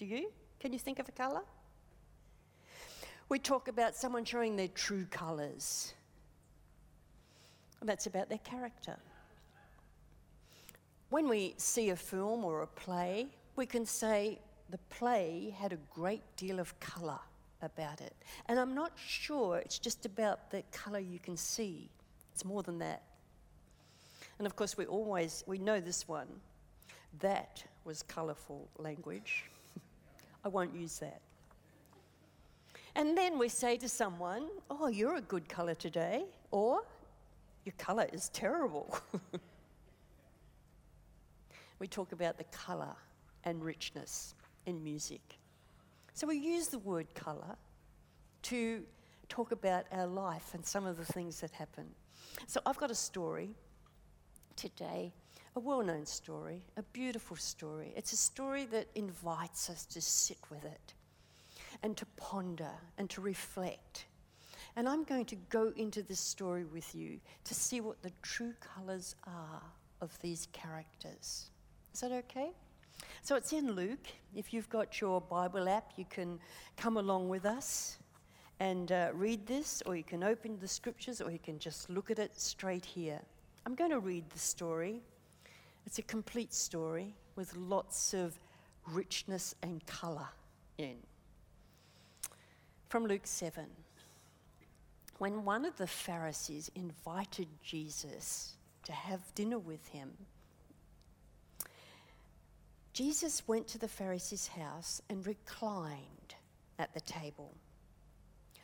Do 0.02 0.08
you? 0.08 0.32
Can 0.58 0.72
you 0.72 0.80
think 0.80 0.98
of 0.98 1.08
a 1.08 1.12
colour? 1.12 1.42
We 3.28 3.38
talk 3.38 3.68
about 3.68 3.94
someone 3.94 4.24
showing 4.24 4.56
their 4.56 4.66
true 4.66 5.06
colours. 5.12 5.94
That's 7.80 8.06
about 8.06 8.28
their 8.28 8.38
character. 8.38 8.96
When 11.10 11.28
we 11.28 11.54
see 11.56 11.90
a 11.90 11.94
film 11.96 12.44
or 12.44 12.62
a 12.62 12.66
play, 12.66 13.28
we 13.54 13.64
can 13.64 13.86
say 13.86 14.40
the 14.70 14.78
play 14.90 15.54
had 15.56 15.72
a 15.72 15.78
great 15.94 16.24
deal 16.36 16.58
of 16.58 16.80
colour 16.80 17.20
about 17.62 18.00
it. 18.00 18.16
And 18.46 18.58
I'm 18.58 18.74
not 18.74 18.90
sure 18.96 19.58
it's 19.58 19.78
just 19.78 20.04
about 20.04 20.50
the 20.50 20.64
colour 20.72 20.98
you 20.98 21.20
can 21.20 21.36
see, 21.36 21.88
it's 22.32 22.44
more 22.44 22.64
than 22.64 22.80
that. 22.80 23.04
And 24.38 24.48
of 24.48 24.56
course, 24.56 24.76
we 24.76 24.84
always, 24.84 25.44
we 25.46 25.58
know 25.58 25.78
this 25.78 26.08
one. 26.08 26.26
That 27.20 27.62
was 27.84 28.02
colourful 28.02 28.68
language. 28.78 29.44
I 30.44 30.48
won't 30.48 30.74
use 30.74 30.98
that. 30.98 31.20
And 32.94 33.16
then 33.16 33.38
we 33.38 33.48
say 33.48 33.76
to 33.78 33.88
someone, 33.88 34.48
Oh, 34.70 34.88
you're 34.88 35.16
a 35.16 35.22
good 35.22 35.48
colour 35.48 35.74
today, 35.74 36.24
or 36.50 36.82
Your 37.64 37.74
colour 37.78 38.06
is 38.12 38.28
terrible. 38.30 38.98
we 41.78 41.86
talk 41.86 42.12
about 42.12 42.38
the 42.38 42.44
colour 42.44 42.94
and 43.44 43.64
richness 43.64 44.34
in 44.66 44.82
music. 44.82 45.38
So 46.14 46.26
we 46.26 46.36
use 46.36 46.68
the 46.68 46.78
word 46.78 47.14
colour 47.14 47.56
to 48.42 48.82
talk 49.28 49.52
about 49.52 49.86
our 49.92 50.06
life 50.06 50.54
and 50.54 50.64
some 50.64 50.84
of 50.84 50.98
the 50.98 51.04
things 51.04 51.40
that 51.40 51.50
happen. 51.52 51.86
So 52.46 52.60
I've 52.66 52.76
got 52.76 52.90
a 52.90 52.94
story 52.94 53.50
today, 54.56 55.12
a 55.54 55.60
well 55.60 55.82
known 55.82 56.06
story, 56.06 56.62
a 56.76 56.82
beautiful 56.82 57.36
story. 57.36 57.92
It's 57.96 58.12
a 58.12 58.16
story 58.16 58.64
that 58.66 58.88
invites 58.94 59.68
us 59.68 59.84
to 59.86 60.00
sit 60.00 60.38
with 60.50 60.64
it 60.64 60.94
and 61.82 61.96
to 61.96 62.06
ponder 62.16 62.70
and 62.98 63.10
to 63.10 63.20
reflect. 63.20 64.06
And 64.76 64.88
I'm 64.88 65.04
going 65.04 65.26
to 65.26 65.36
go 65.50 65.72
into 65.76 66.02
this 66.02 66.20
story 66.20 66.64
with 66.64 66.94
you 66.94 67.20
to 67.44 67.54
see 67.54 67.80
what 67.80 68.02
the 68.02 68.12
true 68.22 68.54
colours 68.60 69.14
are 69.26 69.62
of 70.00 70.18
these 70.20 70.48
characters. 70.52 71.50
Is 71.92 72.00
that 72.00 72.12
okay? 72.12 72.52
So 73.22 73.36
it's 73.36 73.52
in 73.52 73.72
Luke. 73.72 74.06
If 74.34 74.54
you've 74.54 74.70
got 74.70 75.00
your 75.00 75.20
Bible 75.20 75.68
app, 75.68 75.92
you 75.96 76.06
can 76.08 76.38
come 76.76 76.96
along 76.96 77.28
with 77.28 77.44
us 77.44 77.98
and 78.60 78.92
uh, 78.92 79.10
read 79.12 79.46
this, 79.46 79.82
or 79.86 79.96
you 79.96 80.04
can 80.04 80.22
open 80.22 80.58
the 80.60 80.68
scriptures, 80.68 81.20
or 81.20 81.30
you 81.30 81.38
can 81.38 81.58
just 81.58 81.90
look 81.90 82.10
at 82.10 82.18
it 82.18 82.40
straight 82.40 82.84
here. 82.84 83.20
I'm 83.66 83.74
going 83.74 83.90
to 83.90 84.00
read 84.00 84.28
the 84.30 84.38
story. 84.38 85.02
It's 85.86 85.98
a 85.98 86.02
complete 86.02 86.54
story 86.54 87.14
with 87.36 87.56
lots 87.56 88.14
of 88.14 88.38
richness 88.86 89.54
and 89.62 89.84
colour 89.86 90.28
in. 90.78 90.96
From 92.88 93.06
Luke 93.06 93.26
7. 93.26 93.64
When 95.18 95.44
one 95.44 95.64
of 95.64 95.76
the 95.76 95.86
Pharisees 95.86 96.70
invited 96.74 97.48
Jesus 97.62 98.56
to 98.84 98.92
have 98.92 99.34
dinner 99.34 99.58
with 99.58 99.86
him, 99.88 100.10
Jesus 102.92 103.46
went 103.48 103.68
to 103.68 103.78
the 103.78 103.88
Pharisee's 103.88 104.48
house 104.48 105.00
and 105.08 105.26
reclined 105.26 106.34
at 106.78 106.92
the 106.92 107.00
table. 107.00 107.54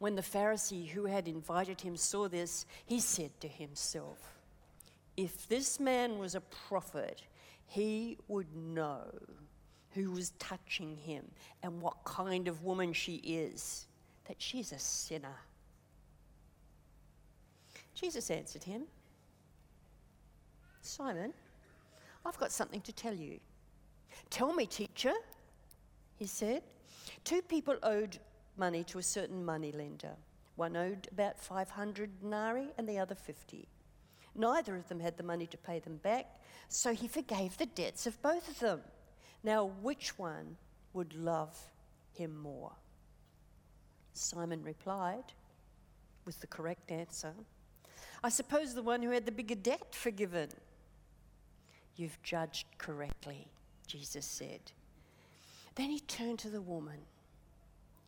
When 0.00 0.16
the 0.16 0.22
Pharisee 0.22 0.88
who 0.88 1.04
had 1.04 1.28
invited 1.28 1.82
him 1.82 1.94
saw 1.94 2.26
this, 2.26 2.64
he 2.86 3.00
said 3.00 3.38
to 3.40 3.48
himself, 3.48 4.18
If 5.14 5.46
this 5.46 5.78
man 5.78 6.18
was 6.18 6.34
a 6.34 6.40
prophet, 6.40 7.22
he 7.66 8.16
would 8.26 8.56
know 8.56 9.02
who 9.90 10.10
was 10.10 10.30
touching 10.38 10.96
him 10.96 11.26
and 11.62 11.82
what 11.82 12.02
kind 12.04 12.48
of 12.48 12.64
woman 12.64 12.94
she 12.94 13.16
is, 13.16 13.86
that 14.26 14.36
she's 14.38 14.72
a 14.72 14.78
sinner. 14.78 15.36
Jesus 17.94 18.30
answered 18.30 18.64
him, 18.64 18.84
Simon, 20.80 21.34
I've 22.24 22.38
got 22.38 22.52
something 22.52 22.80
to 22.80 22.92
tell 22.94 23.14
you. 23.14 23.38
Tell 24.30 24.54
me, 24.54 24.64
teacher, 24.64 25.12
he 26.16 26.26
said. 26.26 26.62
Two 27.22 27.42
people 27.42 27.76
owed 27.82 28.18
money 28.60 28.84
to 28.84 28.98
a 28.98 29.02
certain 29.02 29.44
money 29.44 29.72
lender. 29.72 30.14
One 30.54 30.76
owed 30.76 31.08
about 31.10 31.40
500 31.40 32.20
denarii 32.20 32.68
and 32.78 32.88
the 32.88 32.98
other 32.98 33.16
50. 33.16 33.66
Neither 34.36 34.76
of 34.76 34.86
them 34.88 35.00
had 35.00 35.16
the 35.16 35.24
money 35.24 35.46
to 35.46 35.56
pay 35.56 35.80
them 35.80 35.96
back, 35.96 36.26
so 36.68 36.94
he 36.94 37.08
forgave 37.08 37.56
the 37.56 37.66
debts 37.66 38.06
of 38.06 38.22
both 38.22 38.48
of 38.48 38.60
them. 38.60 38.80
Now, 39.42 39.64
which 39.64 40.18
one 40.18 40.56
would 40.92 41.14
love 41.14 41.58
him 42.12 42.36
more? 42.36 42.72
Simon 44.12 44.62
replied 44.62 45.32
with 46.26 46.40
the 46.40 46.46
correct 46.46 46.92
answer 46.92 47.32
I 48.22 48.28
suppose 48.28 48.74
the 48.74 48.82
one 48.82 49.00
who 49.00 49.10
had 49.10 49.24
the 49.24 49.32
bigger 49.32 49.54
debt 49.54 49.94
forgiven. 49.94 50.50
You've 51.96 52.22
judged 52.22 52.66
correctly, 52.76 53.48
Jesus 53.86 54.26
said. 54.26 54.60
Then 55.74 55.88
he 55.88 56.00
turned 56.00 56.38
to 56.40 56.50
the 56.50 56.60
woman 56.60 56.98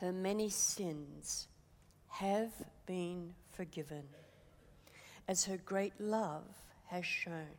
her 0.00 0.12
many 0.12 0.48
sins 0.50 1.48
have 2.08 2.52
been 2.86 3.34
forgiven, 3.52 4.04
as 5.28 5.44
her 5.44 5.56
great 5.56 5.92
love 5.98 6.44
has 6.86 7.04
shown. 7.04 7.56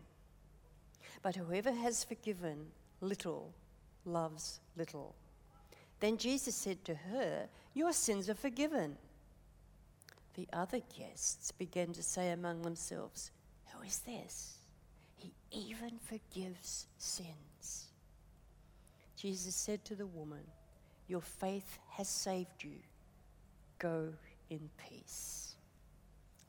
But 1.21 1.35
whoever 1.35 1.71
has 1.71 2.03
forgiven 2.03 2.67
little 3.01 3.53
loves 4.05 4.59
little. 4.75 5.15
Then 5.99 6.17
Jesus 6.17 6.55
said 6.55 6.83
to 6.85 6.95
her, 6.95 7.47
Your 7.73 7.91
sins 7.91 8.29
are 8.29 8.35
forgiven. 8.35 8.97
The 10.35 10.47
other 10.53 10.81
guests 10.97 11.51
began 11.51 11.93
to 11.93 12.03
say 12.03 12.29
among 12.29 12.61
themselves, 12.61 13.31
Who 13.73 13.81
is 13.81 13.99
this? 13.99 14.59
He 15.15 15.33
even 15.51 15.97
forgives 15.99 16.85
sins. 16.99 17.87
Jesus 19.15 19.55
said 19.55 19.83
to 19.85 19.95
the 19.95 20.05
woman, 20.05 20.43
Your 21.07 21.21
faith 21.21 21.79
has 21.91 22.07
saved 22.07 22.63
you. 22.63 22.77
Go 23.79 24.13
in 24.49 24.69
peace. 24.77 25.55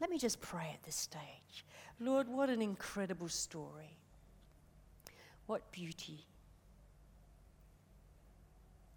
Let 0.01 0.11
me 0.11 0.19
just 0.19 0.41
pray 0.41 0.71
at 0.73 0.83
this 0.85 0.97
stage. 0.97 1.65
Lord, 2.01 2.29
what 2.29 2.49
an 2.49 2.63
incredible 2.63 3.29
story. 3.29 3.99
What 5.47 5.71
beauty. 5.73 6.27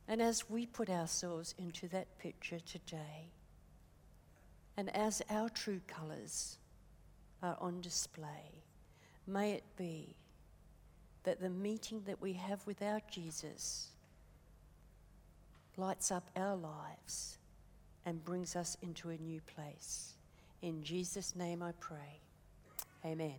And 0.07 0.21
as 0.21 0.49
we 0.49 0.65
put 0.65 0.89
ourselves 0.89 1.55
into 1.57 1.87
that 1.89 2.17
picture 2.19 2.59
today, 2.59 3.31
and 4.77 4.95
as 4.95 5.21
our 5.29 5.49
true 5.49 5.81
colours 5.87 6.57
are 7.41 7.57
on 7.59 7.81
display, 7.81 8.61
May 9.27 9.51
it 9.51 9.63
be 9.77 10.15
that 11.23 11.39
the 11.39 11.49
meeting 11.49 12.01
that 12.05 12.21
we 12.21 12.33
have 12.33 12.65
with 12.65 12.81
our 12.81 12.99
Jesus 13.09 13.90
lights 15.77 16.11
up 16.11 16.29
our 16.35 16.55
lives 16.55 17.37
and 18.05 18.23
brings 18.23 18.55
us 18.55 18.77
into 18.81 19.09
a 19.09 19.17
new 19.17 19.41
place. 19.41 20.13
In 20.61 20.83
Jesus' 20.83 21.35
name 21.35 21.63
I 21.63 21.71
pray. 21.79 22.19
Amen. 23.05 23.37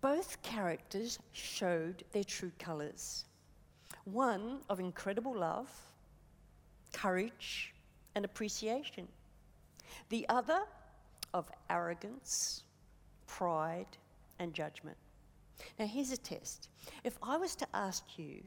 Both 0.00 0.42
characters 0.42 1.18
showed 1.32 2.04
their 2.12 2.24
true 2.24 2.52
colours 2.58 3.24
one 4.04 4.58
of 4.68 4.80
incredible 4.80 5.36
love, 5.36 5.70
courage, 6.92 7.72
and 8.16 8.24
appreciation, 8.24 9.06
the 10.08 10.26
other 10.28 10.62
of 11.32 11.50
arrogance, 11.70 12.64
pride, 13.26 13.86
and 14.38 14.52
judgment. 14.52 14.96
Now, 15.78 15.86
here's 15.86 16.10
a 16.10 16.16
test. 16.16 16.68
If 17.04 17.16
I 17.22 17.36
was 17.36 17.54
to 17.56 17.66
ask 17.74 18.04
you, 18.18 18.42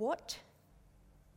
what 0.00 0.38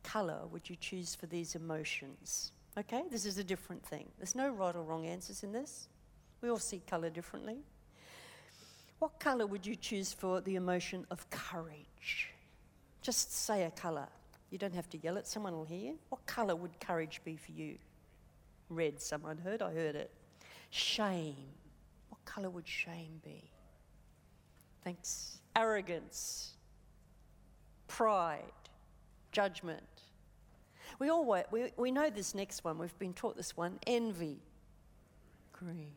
colour 0.02 0.46
would 0.50 0.68
you 0.68 0.76
choose 0.76 1.14
for 1.14 1.26
these 1.26 1.54
emotions? 1.54 2.52
Okay, 2.78 3.02
this 3.10 3.26
is 3.26 3.36
a 3.36 3.44
different 3.44 3.84
thing. 3.84 4.06
There's 4.18 4.34
no 4.34 4.48
right 4.48 4.74
or 4.74 4.82
wrong 4.82 5.06
answers 5.06 5.44
in 5.44 5.52
this. 5.52 5.88
We 6.40 6.48
all 6.48 6.58
see 6.58 6.82
colour 6.86 7.10
differently. 7.10 7.58
What 9.00 9.20
colour 9.20 9.46
would 9.46 9.66
you 9.66 9.76
choose 9.76 10.14
for 10.14 10.40
the 10.40 10.56
emotion 10.56 11.06
of 11.10 11.28
courage? 11.28 12.30
Just 13.02 13.34
say 13.34 13.64
a 13.64 13.70
colour. 13.70 14.08
You 14.50 14.56
don't 14.56 14.74
have 14.74 14.88
to 14.90 14.98
yell 14.98 15.18
it, 15.18 15.26
someone 15.26 15.52
will 15.52 15.66
hear 15.66 15.90
you. 15.90 15.98
What 16.08 16.24
colour 16.24 16.56
would 16.56 16.80
courage 16.80 17.20
be 17.22 17.36
for 17.36 17.52
you? 17.52 17.76
Red, 18.70 19.00
someone 19.00 19.36
heard, 19.36 19.60
I 19.60 19.72
heard 19.74 19.94
it. 19.94 20.10
Shame. 20.70 21.36
What 22.08 22.24
colour 22.24 22.48
would 22.48 22.66
shame 22.66 23.20
be? 23.22 23.42
Thanks. 24.82 25.40
Arrogance, 25.54 26.54
pride, 27.86 28.42
judgment. 29.32 29.82
We 30.98 31.08
all 31.08 31.26
we, 31.50 31.72
we 31.76 31.90
know 31.90 32.10
this 32.10 32.34
next 32.34 32.64
one. 32.64 32.78
We've 32.78 32.98
been 32.98 33.14
taught 33.14 33.36
this 33.36 33.56
one. 33.56 33.78
Envy, 33.86 34.38
green. 35.52 35.92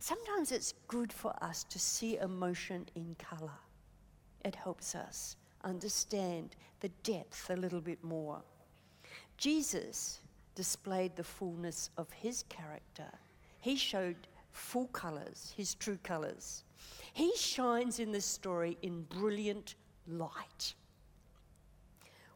Sometimes 0.00 0.52
it's 0.52 0.74
good 0.86 1.12
for 1.12 1.34
us 1.42 1.64
to 1.64 1.78
see 1.78 2.18
emotion 2.18 2.86
in 2.94 3.16
colour. 3.18 3.58
It 4.44 4.54
helps 4.54 4.94
us 4.94 5.36
understand 5.64 6.56
the 6.80 6.90
depth 7.02 7.48
a 7.48 7.56
little 7.56 7.80
bit 7.80 8.04
more. 8.04 8.42
Jesus 9.38 10.20
displayed 10.54 11.16
the 11.16 11.24
fullness 11.24 11.90
of 11.96 12.10
his 12.12 12.44
character. 12.48 13.10
He 13.60 13.76
showed 13.76 14.16
full 14.52 14.88
colours, 14.88 15.54
his 15.56 15.74
true 15.74 15.98
colours. 16.02 16.64
He 17.14 17.32
shines 17.36 17.98
in 17.98 18.12
this 18.12 18.26
story 18.26 18.76
in 18.82 19.02
brilliant 19.04 19.74
light. 20.08 20.74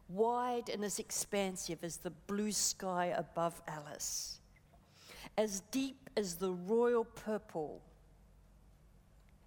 Wide 0.07 0.69
and 0.69 0.83
as 0.83 0.99
expansive 0.99 1.83
as 1.83 1.97
the 1.97 2.09
blue 2.09 2.51
sky 2.51 3.13
above 3.15 3.61
Alice, 3.67 4.39
as 5.37 5.61
deep 5.71 6.09
as 6.17 6.35
the 6.35 6.51
royal 6.51 7.03
purple, 7.03 7.81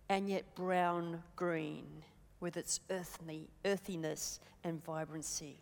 and 0.09 0.29
yet 0.29 0.55
brown 0.55 1.23
green 1.37 1.87
with 2.41 2.57
its 2.57 2.81
earthly, 2.91 3.49
earthiness 3.64 4.41
and 4.62 4.85
vibrancy. 4.85 5.59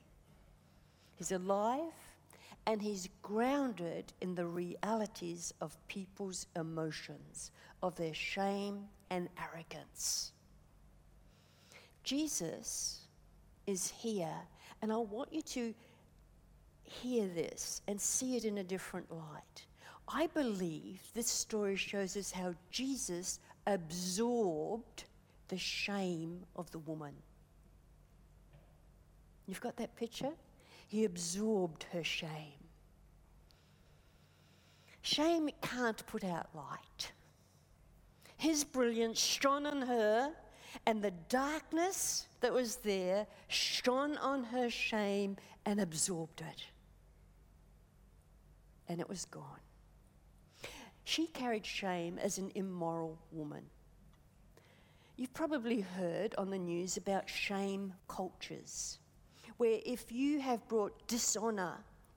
He's 1.16 1.32
alive 1.32 1.92
and 2.66 2.80
he's 2.80 3.08
grounded 3.22 4.12
in 4.20 4.34
the 4.34 4.46
realities 4.46 5.52
of 5.60 5.76
people's 5.88 6.46
emotions, 6.56 7.50
of 7.82 7.96
their 7.96 8.14
shame 8.14 8.84
and 9.10 9.28
arrogance. 9.38 10.32
Jesus 12.10 13.02
is 13.68 13.86
here, 13.86 14.34
and 14.82 14.92
I 14.92 14.96
want 14.96 15.32
you 15.32 15.42
to 15.42 15.72
hear 16.82 17.28
this 17.28 17.82
and 17.86 18.00
see 18.00 18.36
it 18.36 18.44
in 18.44 18.58
a 18.58 18.64
different 18.64 19.08
light. 19.12 19.66
I 20.08 20.26
believe 20.26 21.00
this 21.14 21.28
story 21.28 21.76
shows 21.76 22.16
us 22.16 22.32
how 22.32 22.56
Jesus 22.72 23.38
absorbed 23.68 25.04
the 25.46 25.56
shame 25.56 26.40
of 26.56 26.68
the 26.72 26.80
woman. 26.80 27.14
You've 29.46 29.60
got 29.60 29.76
that 29.76 29.94
picture? 29.94 30.32
He 30.88 31.04
absorbed 31.04 31.86
her 31.92 32.02
shame. 32.02 32.58
Shame 35.02 35.48
can't 35.62 36.04
put 36.08 36.24
out 36.24 36.48
light. 36.56 37.12
His 38.36 38.64
brilliance 38.64 39.20
shone 39.20 39.64
on 39.64 39.82
her, 39.82 40.32
and 40.86 41.02
the 41.02 41.12
darkness 41.28 42.26
that 42.40 42.52
was 42.52 42.76
there 42.76 43.26
shone 43.48 44.16
on 44.18 44.44
her 44.44 44.70
shame 44.70 45.36
and 45.64 45.80
absorbed 45.80 46.40
it. 46.40 46.64
And 48.88 49.00
it 49.00 49.08
was 49.08 49.24
gone. 49.24 49.60
She 51.04 51.26
carried 51.26 51.66
shame 51.66 52.18
as 52.18 52.38
an 52.38 52.52
immoral 52.54 53.18
woman. 53.32 53.64
You've 55.16 55.34
probably 55.34 55.80
heard 55.80 56.34
on 56.38 56.50
the 56.50 56.58
news 56.58 56.96
about 56.96 57.28
shame 57.28 57.92
cultures 58.08 58.98
where 59.60 59.80
if 59.84 60.10
you 60.10 60.40
have 60.40 60.66
brought 60.68 61.06
dishonor 61.06 61.74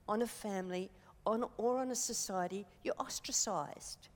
on 0.08 0.22
a 0.22 0.26
family 0.26 0.90
on, 1.26 1.44
or 1.58 1.78
on 1.78 1.90
a 1.90 1.94
society, 1.94 2.66
you're 2.82 2.94
ostracized. 2.98 4.08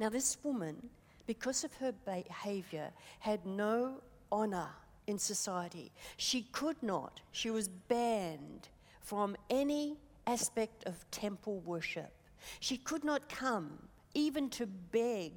Now, 0.00 0.08
this 0.08 0.36
woman, 0.42 0.90
because 1.26 1.64
of 1.64 1.74
her 1.74 1.92
behavior, 2.04 2.90
had 3.20 3.44
no 3.44 4.02
honor 4.30 4.68
in 5.06 5.18
society. 5.18 5.92
She 6.16 6.42
could 6.52 6.82
not, 6.82 7.20
she 7.32 7.50
was 7.50 7.68
banned 7.68 8.68
from 9.00 9.36
any 9.50 9.96
aspect 10.26 10.84
of 10.86 11.08
temple 11.10 11.60
worship. 11.60 12.12
She 12.60 12.76
could 12.76 13.04
not 13.04 13.28
come 13.28 13.78
even 14.14 14.48
to 14.50 14.66
beg 14.66 15.32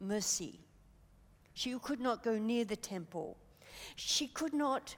mercy. 0.00 0.60
She 1.54 1.78
could 1.78 2.00
not 2.00 2.22
go 2.22 2.36
near 2.36 2.64
the 2.64 2.76
temple. 2.76 3.36
She 3.94 4.26
could 4.26 4.52
not 4.52 4.96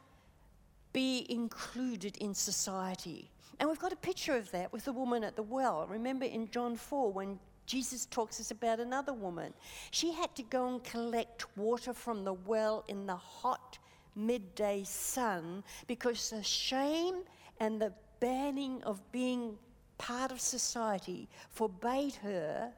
be 0.93 1.27
included 1.29 2.17
in 2.17 2.35
society. 2.35 3.31
And 3.61 3.69
we've 3.69 3.79
got 3.79 3.93
a 3.93 3.97
picture 3.97 4.37
of 4.37 4.51
that 4.53 4.73
with 4.73 4.85
the 4.85 4.93
woman 4.93 5.23
at 5.23 5.37
the 5.37 5.43
well. 5.43 5.87
Remember 5.89 6.25
in 6.25 6.51
John 6.51 6.77
4 6.77 7.13
when 7.13 7.39
Jesus 7.69 8.07
talks 8.07 8.41
us 8.41 8.51
about 8.51 8.81
another 8.81 9.13
woman. 9.13 9.53
She 9.91 10.13
had 10.13 10.35
to 10.37 10.43
go 10.43 10.69
and 10.69 10.83
collect 10.83 11.47
water 11.57 11.93
from 11.93 12.25
the 12.25 12.33
well 12.33 12.85
in 12.89 13.07
the 13.07 13.17
hot 13.17 13.79
midday 14.17 14.83
sun 14.85 15.63
because 15.87 16.31
the 16.31 16.43
shame 16.43 17.23
and 17.61 17.81
the 17.81 17.93
banning 18.19 18.83
of 18.83 19.01
being 19.13 19.57
part 19.99 20.33
of 20.33 20.41
society 20.41 21.29
forbade 21.51 22.15
her 22.17 22.73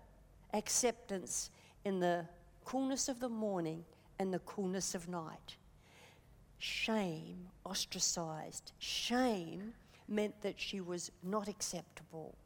acceptance 0.52 1.50
in 1.84 2.00
the 2.00 2.26
coolness 2.64 3.08
of 3.08 3.20
the 3.20 3.28
morning 3.28 3.84
and 4.18 4.34
the 4.34 4.40
coolness 4.40 4.94
of 4.94 5.08
night 5.08 5.56
shame, 6.60 7.48
ostracized. 7.64 8.72
Shame 8.78 9.72
meant 10.06 10.40
that 10.42 10.60
she 10.60 10.80
was 10.80 11.10
not 11.22 11.48
acceptable. 11.48 12.36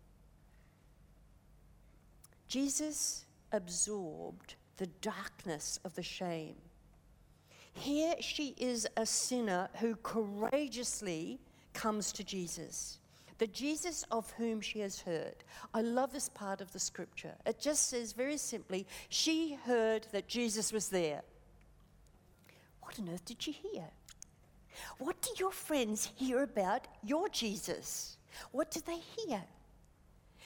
Jesus 2.55 3.25
absorbed 3.51 4.55
the 4.77 4.87
darkness 4.87 5.81
of 5.85 5.93
the 5.97 6.05
shame. 6.05 6.55
Here 7.73 8.15
she 8.21 8.55
is 8.57 8.87
a 8.97 9.05
sinner 9.05 9.69
who 9.81 9.97
courageously 9.97 11.41
comes 11.73 12.13
to 12.13 12.23
Jesus, 12.23 13.01
the 13.39 13.49
Jesus 13.49 14.05
of 14.13 14.31
whom 14.39 14.61
she 14.61 14.79
has 14.79 15.01
heard. 15.01 15.35
I 15.75 15.81
love 15.81 16.13
this 16.13 16.29
part 16.29 16.61
of 16.61 16.73
the 16.73 16.79
scripture. 16.79 17.35
It 17.45 17.59
just 17.59 17.89
says 17.89 18.13
very 18.13 18.37
simply, 18.37 18.87
she 19.09 19.59
heard 19.65 20.07
that 20.13 20.29
Jesus 20.29 20.73
was 20.73 20.91
there. 20.91 21.23
What 22.83 23.01
on 23.01 23.09
earth 23.13 23.25
did 23.25 23.43
she 23.43 23.51
hear? 23.51 23.87
What 24.99 25.21
do 25.23 25.31
your 25.41 25.51
friends 25.51 26.09
hear 26.15 26.45
about 26.45 26.87
your 27.03 27.29
Jesus? 27.31 28.17
What 28.53 28.71
do 28.71 28.81
they 28.87 29.01
hear? 29.27 29.43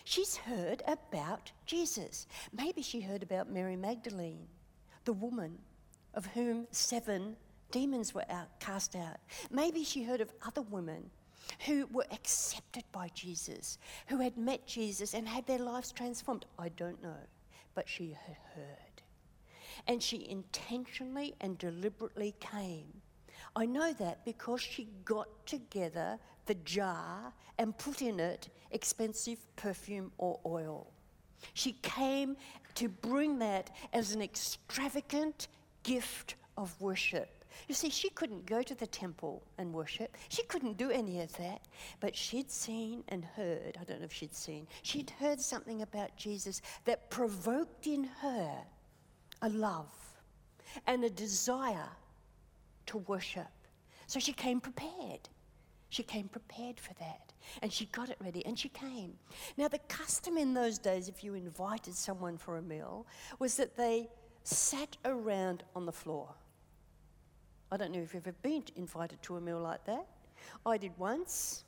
She's 0.09 0.39
heard 0.39 0.83
about 0.87 1.53
Jesus. 1.67 2.27
Maybe 2.51 2.81
she 2.81 3.03
heard 3.03 3.23
about 3.23 3.51
Mary 3.51 3.77
Magdalene, 3.77 4.49
the 5.05 5.13
woman 5.13 5.59
of 6.15 6.25
whom 6.25 6.67
seven 6.71 7.37
demons 7.71 8.15
were 8.15 8.25
out, 8.31 8.59
cast 8.59 8.97
out. 8.97 9.19
Maybe 9.51 9.85
she 9.85 10.05
heard 10.05 10.23
of 10.23 10.33
other 10.47 10.63
women 10.63 11.11
who 11.67 11.87
were 11.93 12.07
accepted 12.11 12.85
by 12.91 13.11
Jesus, 13.13 13.77
who 14.07 14.17
had 14.17 14.39
met 14.39 14.67
Jesus 14.67 15.13
and 15.13 15.29
had 15.29 15.47
their 15.47 15.59
lives 15.59 15.93
transformed. 15.93 16.47
I 16.59 16.71
don't 16.71 17.03
know, 17.03 17.21
but 17.75 17.87
she 17.87 18.17
had 18.27 18.37
heard. 18.55 19.03
And 19.87 20.03
she 20.03 20.27
intentionally 20.27 21.35
and 21.39 21.59
deliberately 21.59 22.35
came 22.41 23.03
I 23.57 23.67
know 23.67 23.93
that 23.95 24.25
because 24.25 24.61
she 24.61 24.89
got 25.05 25.29
together 25.47 26.19
the 26.47 26.55
jar 26.55 27.33
and 27.59 27.77
put 27.77 28.03
in 28.03 28.21
it 28.21 28.49
expensive 28.71 29.39
perfume 29.57 30.13
or 30.19 30.39
oil. 30.47 30.93
She 31.55 31.73
came 31.83 32.37
to 32.75 32.89
bring 32.89 33.39
that 33.39 33.71
as 33.93 34.13
an 34.13 34.23
extravagant 34.23 35.49
gift 35.83 36.37
of 36.57 36.79
worship. 36.81 37.45
You 37.67 37.75
see, 37.75 37.91
she 37.91 38.11
couldn't 38.11 38.47
go 38.47 38.63
to 38.63 38.75
the 38.75 38.87
temple 38.87 39.43
and 39.59 39.73
worship. 39.73 40.17
She 40.29 40.45
couldn't 40.45 40.77
do 40.77 40.91
any 40.91 41.21
of 41.21 41.37
that. 41.39 41.63
But 42.01 42.15
she'd 42.15 42.51
seen 42.51 43.03
and 43.09 43.25
heard, 43.25 43.77
I 43.81 43.85
don't 43.85 44.01
know 44.01 44.05
if 44.05 44.13
she'd 44.13 44.35
seen, 44.35 44.67
she'd 44.83 45.11
heard 45.11 45.41
something 45.41 45.83
about 45.83 46.17
Jesus 46.17 46.63
that 46.85 47.11
provoked 47.11 47.87
in 47.87 48.05
her 48.21 48.53
a 49.43 49.49
love 49.49 49.93
and 50.87 51.05
a 51.05 51.11
desire 51.11 51.89
to 52.89 52.99
worship. 52.99 53.49
So 54.07 54.19
she 54.19 54.33
came 54.33 54.61
prepared. 54.61 55.29
She 55.91 56.03
came 56.03 56.29
prepared 56.29 56.79
for 56.79 56.95
that. 56.95 57.33
And 57.63 57.73
she 57.73 57.87
got 57.87 58.11
it 58.11 58.17
ready 58.21 58.45
and 58.45 58.59
she 58.59 58.69
came. 58.69 59.15
Now, 59.57 59.69
the 59.69 59.79
custom 59.89 60.37
in 60.37 60.53
those 60.53 60.79
days, 60.79 61.09
if 61.09 61.25
you 61.25 61.35
invited 61.35 61.95
someone 61.95 62.37
for 62.37 62.59
a 62.59 62.63
meal, 62.63 63.07
was 63.39 63.57
that 63.57 63.77
they 63.77 64.09
sat 64.43 64.97
around 65.05 65.63
on 65.75 65.87
the 65.87 65.93
floor. 65.93 66.29
I 67.71 67.77
don't 67.77 67.93
know 67.93 68.01
if 68.01 68.15
you've 68.15 68.27
ever 68.27 68.37
been 68.43 68.65
invited 68.77 69.23
to 69.23 69.37
a 69.37 69.41
meal 69.41 69.61
like 69.61 69.85
that. 69.87 70.07
I 70.65 70.79
did 70.79 70.93
once 70.99 71.65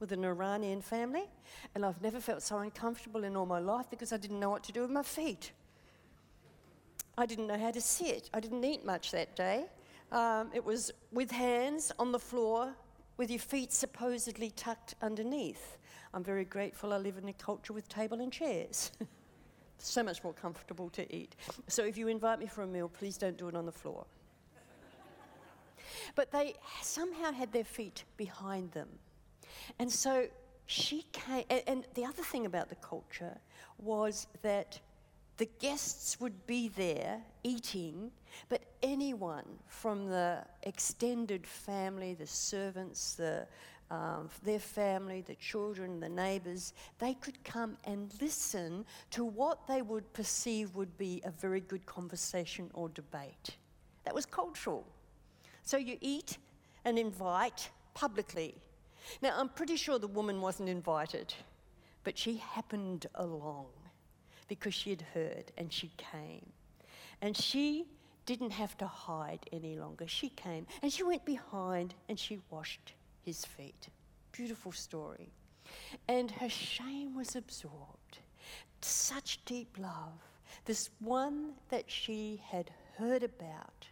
with 0.00 0.12
an 0.12 0.24
Iranian 0.24 0.80
family, 0.80 1.24
and 1.74 1.84
I've 1.84 2.00
never 2.02 2.20
felt 2.20 2.42
so 2.42 2.58
uncomfortable 2.58 3.24
in 3.24 3.36
all 3.36 3.46
my 3.46 3.58
life 3.58 3.86
because 3.90 4.12
I 4.12 4.16
didn't 4.16 4.40
know 4.40 4.50
what 4.50 4.64
to 4.64 4.72
do 4.72 4.80
with 4.80 4.90
my 4.90 5.02
feet. 5.02 5.52
I 7.16 7.26
didn't 7.26 7.46
know 7.46 7.58
how 7.58 7.70
to 7.70 7.80
sit. 7.80 8.30
I 8.32 8.40
didn't 8.40 8.64
eat 8.64 8.84
much 8.84 9.10
that 9.10 9.36
day. 9.36 9.66
Um, 10.12 10.50
it 10.52 10.62
was 10.62 10.92
with 11.10 11.30
hands 11.30 11.90
on 11.98 12.12
the 12.12 12.18
floor, 12.18 12.74
with 13.16 13.30
your 13.30 13.38
feet 13.38 13.72
supposedly 13.72 14.50
tucked 14.50 14.94
underneath. 15.00 15.78
I'm 16.12 16.22
very 16.22 16.44
grateful 16.44 16.92
I 16.92 16.98
live 16.98 17.16
in 17.16 17.28
a 17.28 17.32
culture 17.32 17.72
with 17.72 17.88
table 17.88 18.20
and 18.20 18.30
chairs. 18.30 18.92
so 19.78 20.02
much 20.02 20.22
more 20.22 20.34
comfortable 20.34 20.90
to 20.90 21.14
eat. 21.14 21.34
So 21.66 21.84
if 21.84 21.96
you 21.96 22.08
invite 22.08 22.38
me 22.38 22.46
for 22.46 22.62
a 22.62 22.66
meal, 22.66 22.90
please 22.90 23.16
don't 23.16 23.38
do 23.38 23.48
it 23.48 23.56
on 23.56 23.64
the 23.64 23.72
floor. 23.72 24.04
but 26.14 26.30
they 26.30 26.56
somehow 26.82 27.32
had 27.32 27.50
their 27.50 27.64
feet 27.64 28.04
behind 28.18 28.70
them. 28.72 28.88
And 29.78 29.90
so 29.90 30.26
she 30.66 31.06
came, 31.12 31.44
and, 31.48 31.62
and 31.66 31.84
the 31.94 32.04
other 32.04 32.22
thing 32.22 32.44
about 32.44 32.68
the 32.68 32.76
culture 32.76 33.38
was 33.78 34.26
that 34.42 34.78
the 35.38 35.48
guests 35.58 36.20
would 36.20 36.46
be 36.46 36.68
there 36.68 37.20
eating, 37.42 38.10
but 38.48 38.62
anyone 38.82 39.46
from 39.66 40.08
the 40.08 40.44
extended 40.62 41.46
family, 41.46 42.14
the 42.14 42.26
servants, 42.26 43.14
the, 43.14 43.46
um, 43.90 44.28
their 44.42 44.58
family, 44.58 45.22
the 45.22 45.34
children, 45.36 46.00
the 46.00 46.08
neighbours, 46.08 46.74
they 46.98 47.14
could 47.14 47.42
come 47.44 47.76
and 47.84 48.12
listen 48.20 48.84
to 49.10 49.24
what 49.24 49.66
they 49.66 49.82
would 49.82 50.12
perceive 50.12 50.74
would 50.74 50.96
be 50.98 51.22
a 51.24 51.30
very 51.30 51.60
good 51.60 51.86
conversation 51.86 52.70
or 52.74 52.88
debate. 52.90 53.56
That 54.04 54.14
was 54.14 54.26
cultural. 54.26 54.86
So 55.62 55.76
you 55.76 55.96
eat 56.00 56.38
and 56.84 56.98
invite 56.98 57.70
publicly. 57.94 58.54
Now, 59.20 59.34
I'm 59.38 59.48
pretty 59.48 59.76
sure 59.76 59.98
the 59.98 60.08
woman 60.08 60.40
wasn't 60.40 60.68
invited, 60.68 61.34
but 62.04 62.18
she 62.18 62.36
happened 62.36 63.06
along 63.14 63.66
because 64.52 64.74
she 64.74 64.90
had 64.90 65.00
heard 65.14 65.50
and 65.56 65.72
she 65.72 65.90
came. 65.96 66.44
And 67.22 67.34
she 67.34 67.86
didn't 68.26 68.50
have 68.50 68.76
to 68.76 68.86
hide 68.86 69.48
any 69.50 69.78
longer. 69.78 70.06
She 70.06 70.28
came 70.28 70.66
and 70.82 70.92
she 70.92 71.02
went 71.02 71.24
behind 71.24 71.94
and 72.10 72.18
she 72.18 72.38
washed 72.50 72.92
his 73.22 73.46
feet. 73.46 73.88
Beautiful 74.30 74.70
story. 74.70 75.32
And 76.06 76.30
her 76.32 76.50
shame 76.50 77.16
was 77.16 77.34
absorbed. 77.34 78.18
Such 78.82 79.42
deep 79.46 79.78
love. 79.78 80.20
This 80.66 80.90
one 81.00 81.52
that 81.70 81.90
she 81.90 82.42
had 82.44 82.70
heard 82.98 83.22
about, 83.22 83.86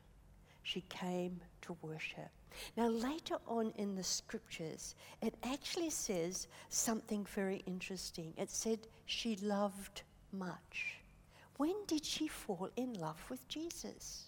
she 0.62 0.82
came 0.90 1.40
to 1.62 1.74
worship. 1.80 2.28
Now, 2.76 2.88
later 2.88 3.38
on 3.46 3.72
in 3.76 3.94
the 3.94 4.04
scriptures, 4.04 4.94
it 5.22 5.34
actually 5.42 5.88
says 5.88 6.48
something 6.68 7.24
very 7.34 7.62
interesting. 7.64 8.34
It 8.36 8.50
said 8.50 8.80
she 9.06 9.36
loved 9.36 10.02
much. 10.32 10.96
When 11.56 11.74
did 11.86 12.04
she 12.04 12.28
fall 12.28 12.70
in 12.76 12.94
love 12.94 13.22
with 13.28 13.46
Jesus? 13.48 14.24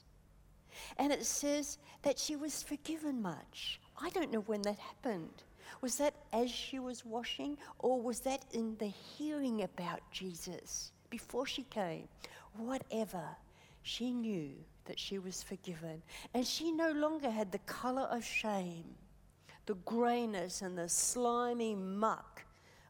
And 0.98 1.12
it 1.12 1.24
says 1.24 1.78
that 2.02 2.18
she 2.18 2.36
was 2.36 2.62
forgiven 2.62 3.22
much. 3.22 3.80
I 4.00 4.10
don't 4.10 4.32
know 4.32 4.40
when 4.40 4.62
that 4.62 4.78
happened. 4.78 5.42
Was 5.80 5.96
that 5.96 6.14
as 6.32 6.50
she 6.50 6.78
was 6.78 7.04
washing, 7.04 7.56
or 7.78 8.00
was 8.00 8.20
that 8.20 8.44
in 8.52 8.76
the 8.78 8.86
hearing 8.86 9.62
about 9.62 10.00
Jesus 10.10 10.92
before 11.10 11.46
she 11.46 11.62
came? 11.64 12.08
Whatever, 12.56 13.24
she 13.82 14.12
knew 14.12 14.50
that 14.84 14.98
she 14.98 15.18
was 15.18 15.42
forgiven. 15.42 16.02
And 16.34 16.46
she 16.46 16.72
no 16.72 16.92
longer 16.92 17.30
had 17.30 17.52
the 17.52 17.58
color 17.60 18.08
of 18.10 18.24
shame, 18.24 18.84
the 19.66 19.74
grayness 19.74 20.62
and 20.62 20.76
the 20.76 20.88
slimy 20.88 21.74
muck 21.74 22.44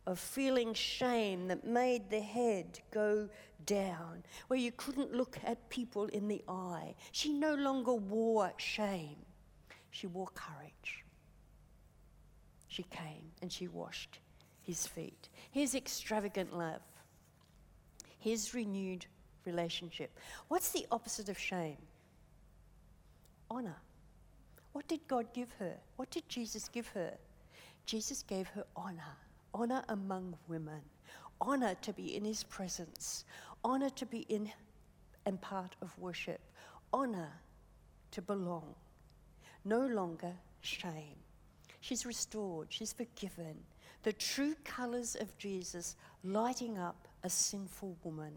of 0.07 0.19
feeling 0.19 0.75
shame 0.75 1.49
that 1.49 1.67
made 1.67 2.11
the 2.11 2.21
head 2.21 2.81
go 2.91 3.29
down, 3.67 4.25
where 4.49 4.59
you 4.59 4.73
couldn't 4.73 5.15
look 5.15 5.39
at 5.45 5.69
people 5.69 6.07
in 6.07 6.29
the 6.29 6.43
eye. 6.49 6.95
She 7.13 7.33
no 7.33 7.55
longer 7.55 7.95
wore 7.95 8.53
shame, 8.57 9.17
she 9.91 10.07
wore 10.07 10.29
courage. 10.35 11.05
She 12.67 12.85
came 12.85 13.31
and 13.43 13.53
she 13.53 13.69
washed 13.69 14.19
his 14.63 14.87
feet. 14.87 15.29
His 15.51 15.75
extravagant 15.75 16.57
love, 16.57 16.81
his 18.19 18.55
renewed 18.55 19.07
relationship. 19.45 20.19
What's 20.49 20.71
the 20.71 20.87
opposite 20.91 21.29
of 21.29 21.39
shame? 21.39 21.77
Honor. 23.51 23.77
What 24.73 24.89
did 24.89 25.07
God 25.07 25.27
give 25.35 25.53
her? 25.59 25.77
What 25.97 26.11
did 26.11 26.29
Jesus 26.29 26.69
give 26.69 26.89
her? 26.89 27.13
Jesus 27.85 28.23
gave 28.23 28.49
her 28.49 28.65
honor 28.75 29.19
honor 29.55 29.85
among 29.89 30.37
women, 30.49 30.81
honor 31.41 31.75
to 31.83 31.93
be 31.93 32.17
in 32.17 32.25
his 32.25 32.45
presence, 32.45 33.25
honor 33.65 33.91
to 33.91 34.07
be 34.07 34.21
in 34.29 34.51
and 35.27 35.41
part 35.41 35.77
of 35.81 35.97
worship, 35.99 36.41
honor 36.93 37.31
to 38.11 38.23
belong, 38.23 38.75
no 39.65 39.87
longer 39.87 40.33
shame. 40.61 41.17
She's 41.81 42.07
restored, 42.07 42.69
she's 42.71 42.93
forgiven. 42.93 43.57
The 44.03 44.13
true 44.13 44.55
colors 44.65 45.17
of 45.21 45.37
Jesus 45.39 45.97
lighting 46.25 46.79
up 46.79 47.09
a 47.23 47.31
sinful 47.31 47.97
woman. 48.03 48.33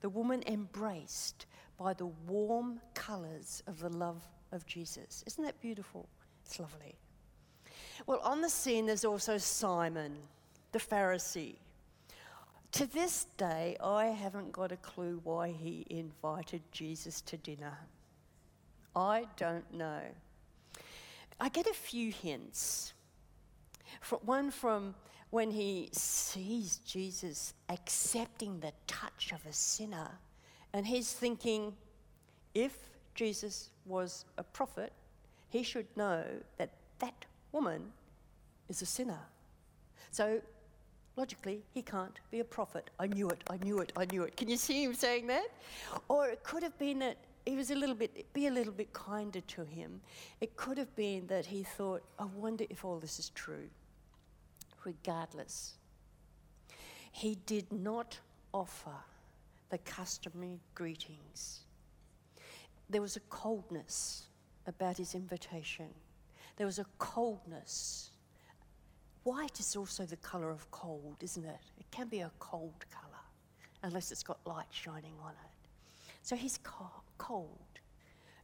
The 0.00 0.08
woman 0.08 0.42
embraced 0.46 1.46
by 1.78 1.94
the 1.94 2.06
warm 2.06 2.80
colors 2.94 3.62
of 3.66 3.80
the 3.80 3.88
love 3.88 4.22
of 4.50 4.66
Jesus. 4.66 5.22
Isn't 5.26 5.44
that 5.44 5.60
beautiful? 5.60 6.08
It's 6.44 6.58
lovely. 6.58 6.96
Well, 8.06 8.20
on 8.20 8.40
the 8.40 8.48
scene, 8.48 8.86
there's 8.86 9.04
also 9.04 9.38
Simon, 9.38 10.16
the 10.72 10.80
Pharisee. 10.80 11.56
To 12.72 12.86
this 12.86 13.26
day, 13.36 13.76
I 13.82 14.06
haven't 14.06 14.50
got 14.50 14.72
a 14.72 14.76
clue 14.76 15.20
why 15.22 15.50
he 15.50 15.86
invited 15.88 16.62
Jesus 16.72 17.20
to 17.22 17.36
dinner. 17.36 17.78
I 18.96 19.26
don't 19.36 19.72
know. 19.72 20.00
I 21.38 21.48
get 21.48 21.66
a 21.66 21.74
few 21.74 22.10
hints. 22.10 22.92
One 24.24 24.50
from 24.50 24.94
when 25.30 25.50
he 25.50 25.88
sees 25.92 26.78
Jesus 26.78 27.54
accepting 27.68 28.60
the 28.60 28.72
touch 28.86 29.32
of 29.32 29.46
a 29.46 29.52
sinner, 29.52 30.10
and 30.72 30.86
he's 30.86 31.12
thinking, 31.12 31.74
if 32.54 32.76
Jesus 33.14 33.70
was 33.86 34.24
a 34.38 34.42
prophet, 34.42 34.92
he 35.50 35.62
should 35.62 35.86
know 35.96 36.24
that 36.58 36.70
that 36.98 37.24
woman 37.52 37.92
is 38.68 38.82
a 38.82 38.86
sinner. 38.86 39.20
So 40.10 40.40
logically, 41.16 41.62
he 41.72 41.82
can't 41.82 42.18
be 42.30 42.40
a 42.40 42.44
prophet. 42.44 42.90
I 42.98 43.06
knew 43.06 43.28
it, 43.28 43.42
I 43.48 43.58
knew 43.58 43.78
it, 43.78 43.92
I 43.96 44.06
knew 44.06 44.22
it. 44.22 44.36
Can 44.36 44.48
you 44.48 44.56
see 44.56 44.82
him 44.82 44.94
saying 44.94 45.26
that? 45.28 45.48
Or 46.08 46.28
it 46.28 46.42
could 46.42 46.62
have 46.62 46.78
been 46.78 46.98
that 47.00 47.18
he 47.44 47.56
was 47.56 47.70
a 47.70 47.74
little 47.74 47.94
bit, 47.94 48.32
be 48.32 48.46
a 48.46 48.50
little 48.50 48.72
bit 48.72 48.92
kinder 48.92 49.40
to 49.40 49.64
him. 49.64 50.00
It 50.40 50.56
could 50.56 50.78
have 50.78 50.94
been 50.96 51.26
that 51.26 51.46
he 51.46 51.62
thought, 51.62 52.02
I 52.18 52.24
wonder 52.36 52.64
if 52.70 52.84
all 52.84 52.98
this 52.98 53.18
is 53.18 53.30
true. 53.30 53.68
Regardless, 54.84 55.74
he 57.12 57.36
did 57.46 57.70
not 57.72 58.18
offer 58.52 58.94
the 59.70 59.78
customary 59.78 60.60
greetings. 60.74 61.60
There 62.90 63.00
was 63.00 63.16
a 63.16 63.20
coldness 63.20 64.26
about 64.66 64.98
his 64.98 65.14
invitation. 65.14 65.88
There 66.62 66.68
was 66.68 66.78
a 66.78 66.86
coldness. 66.98 68.12
White 69.24 69.58
is 69.58 69.74
also 69.74 70.04
the 70.04 70.14
colour 70.18 70.48
of 70.48 70.70
cold, 70.70 71.16
isn't 71.20 71.44
it? 71.44 71.58
It 71.76 71.90
can 71.90 72.06
be 72.06 72.20
a 72.20 72.30
cold 72.38 72.84
colour 72.88 73.24
unless 73.82 74.12
it's 74.12 74.22
got 74.22 74.38
light 74.46 74.68
shining 74.70 75.14
on 75.24 75.32
it. 75.32 75.68
So 76.22 76.36
he's 76.36 76.60
cold. 77.18 77.58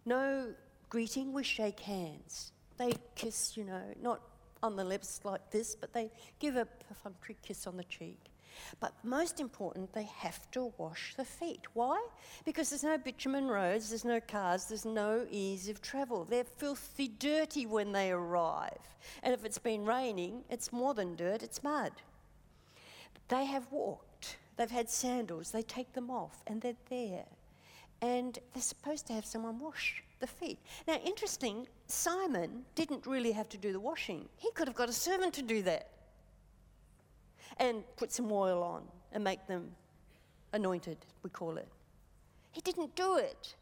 No 0.04 0.52
greeting, 0.88 1.32
we 1.32 1.44
shake 1.44 1.78
hands. 1.78 2.50
They 2.76 2.94
kiss, 3.14 3.56
you 3.56 3.62
know, 3.62 3.84
not 4.02 4.20
on 4.64 4.74
the 4.74 4.82
lips 4.82 5.20
like 5.22 5.52
this, 5.52 5.76
but 5.76 5.92
they 5.92 6.10
give 6.40 6.56
a 6.56 6.64
perfunctory 6.64 7.36
kiss 7.40 7.68
on 7.68 7.76
the 7.76 7.84
cheek. 7.84 8.18
But 8.80 8.92
most 9.02 9.40
important, 9.40 9.92
they 9.92 10.08
have 10.16 10.50
to 10.52 10.72
wash 10.78 11.14
the 11.16 11.24
feet. 11.24 11.62
Why? 11.74 12.04
Because 12.44 12.70
there's 12.70 12.84
no 12.84 12.98
bitumen 12.98 13.48
roads, 13.48 13.88
there's 13.88 14.04
no 14.04 14.20
cars, 14.20 14.66
there's 14.66 14.84
no 14.84 15.26
ease 15.30 15.68
of 15.68 15.80
travel. 15.80 16.24
They're 16.24 16.44
filthy 16.44 17.08
dirty 17.08 17.66
when 17.66 17.92
they 17.92 18.10
arrive. 18.10 18.78
And 19.22 19.34
if 19.34 19.44
it's 19.44 19.58
been 19.58 19.84
raining, 19.84 20.44
it's 20.50 20.72
more 20.72 20.94
than 20.94 21.16
dirt, 21.16 21.42
it's 21.42 21.62
mud. 21.62 21.92
They 23.28 23.44
have 23.44 23.70
walked, 23.70 24.38
they've 24.56 24.70
had 24.70 24.88
sandals, 24.88 25.50
they 25.50 25.62
take 25.62 25.92
them 25.92 26.10
off, 26.10 26.42
and 26.46 26.60
they're 26.60 26.74
there. 26.88 27.26
And 28.00 28.38
they're 28.54 28.62
supposed 28.62 29.06
to 29.08 29.12
have 29.12 29.26
someone 29.26 29.58
wash 29.58 30.02
the 30.20 30.26
feet. 30.26 30.58
Now, 30.86 30.98
interesting, 31.04 31.66
Simon 31.88 32.64
didn't 32.74 33.06
really 33.06 33.32
have 33.32 33.48
to 33.50 33.58
do 33.58 33.72
the 33.72 33.80
washing. 33.80 34.28
He 34.36 34.50
could 34.52 34.68
have 34.68 34.76
got 34.76 34.88
a 34.88 34.92
servant 34.92 35.34
to 35.34 35.42
do 35.42 35.62
that 35.62 35.88
and 37.56 37.82
put 37.96 38.12
some 38.12 38.30
oil 38.30 38.62
on 38.62 38.82
and 39.12 39.24
make 39.24 39.46
them 39.46 39.70
anointed, 40.52 40.98
we 41.22 41.30
call 41.30 41.56
it. 41.56 41.68
He 42.52 42.60
didn't 42.60 42.94
do 42.94 43.16
it. 43.16 43.54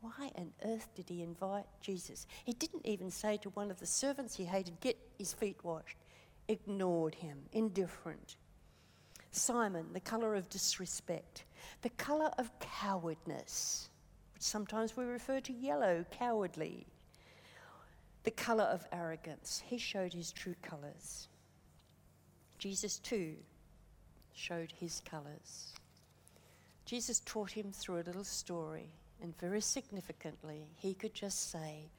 Why 0.00 0.30
on 0.36 0.52
earth 0.64 0.88
did 0.96 1.08
he 1.08 1.22
invite 1.22 1.66
Jesus? 1.80 2.26
He 2.44 2.52
didn't 2.52 2.84
even 2.84 3.10
say 3.10 3.36
to 3.38 3.50
one 3.50 3.70
of 3.70 3.78
the 3.78 3.86
servants 3.86 4.34
he 4.34 4.44
hated, 4.44 4.80
Get 4.80 4.98
his 5.16 5.32
feet 5.32 5.56
washed. 5.62 5.96
Ignored 6.48 7.14
him, 7.14 7.38
indifferent. 7.52 8.36
Simon, 9.30 9.86
the 9.92 10.00
colour 10.00 10.34
of 10.34 10.48
disrespect, 10.48 11.44
the 11.82 11.88
colour 11.90 12.30
of 12.36 12.50
cowardness, 12.58 13.88
which 14.34 14.42
sometimes 14.42 14.96
we 14.96 15.04
refer 15.04 15.40
to 15.40 15.52
yellow, 15.52 16.04
cowardly, 16.10 16.86
the 18.24 18.30
colour 18.30 18.64
of 18.64 18.86
arrogance. 18.92 19.62
He 19.64 19.78
showed 19.78 20.12
his 20.12 20.32
true 20.32 20.56
colours. 20.62 21.28
Jesus, 22.62 22.98
too, 22.98 23.34
showed 24.34 24.72
his 24.78 25.02
colours. 25.04 25.72
Jesus 26.84 27.18
taught 27.18 27.50
him 27.50 27.72
through 27.72 27.96
a 27.96 28.06
little 28.06 28.22
story, 28.22 28.86
and 29.20 29.36
very 29.40 29.60
significantly, 29.60 30.68
he 30.76 30.94
could 30.94 31.12
just 31.12 31.50
say, 31.50 31.90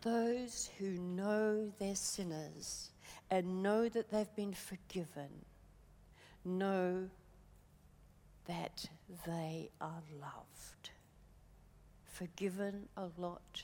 Those 0.00 0.70
who 0.78 0.92
know 0.92 1.70
they're 1.78 1.94
sinners 1.94 2.88
and 3.30 3.62
know 3.62 3.90
that 3.90 4.10
they've 4.10 4.34
been 4.34 4.54
forgiven 4.54 5.28
know 6.42 7.10
that 8.46 8.86
they 9.26 9.68
are 9.78 10.02
loved. 10.18 10.88
Forgiven 12.06 12.88
a 12.96 13.08
lot, 13.18 13.62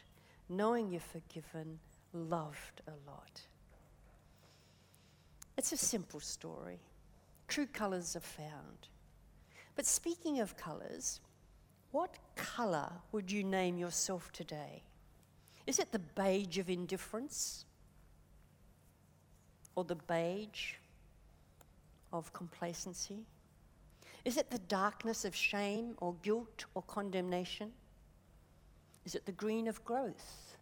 knowing 0.51 0.91
you're 0.91 1.01
forgiven, 1.01 1.79
loved 2.13 2.83
a 2.87 3.11
lot. 3.11 3.41
It's 5.57 5.73
a 5.73 5.77
simple 5.77 6.21
story. 6.21 6.81
True 7.49 7.67
colours 7.67 8.17
are 8.17 8.21
found. 8.21 8.89
But 9.77 9.87
speaking 9.87 10.41
of 10.41 10.57
colours, 10.57 11.21
what 11.91 12.19
colour 12.35 12.91
would 13.13 13.31
you 13.31 13.45
name 13.45 13.79
yourself 13.79 14.33
today? 14.33 14.83
Is 15.67 15.79
it 15.79 15.93
the 15.93 16.01
beige 16.01 16.59
of 16.59 16.69
indifference? 16.69 17.65
Or 19.77 19.85
the 19.85 19.95
beige 19.95 20.75
of 22.13 22.33
complacency? 22.33 23.27
Is 24.25 24.37
it 24.37 24.51
the 24.51 24.59
darkness 24.59 25.25
of 25.25 25.35
shame 25.35 25.95
or 25.99 26.15
guilt 26.23 26.65
or 26.75 26.83
condemnation? 26.83 27.73
Is 29.05 29.15
it 29.15 29.27
the 29.27 29.33
green 29.33 29.69
of 29.69 29.85
growth, 29.85 30.57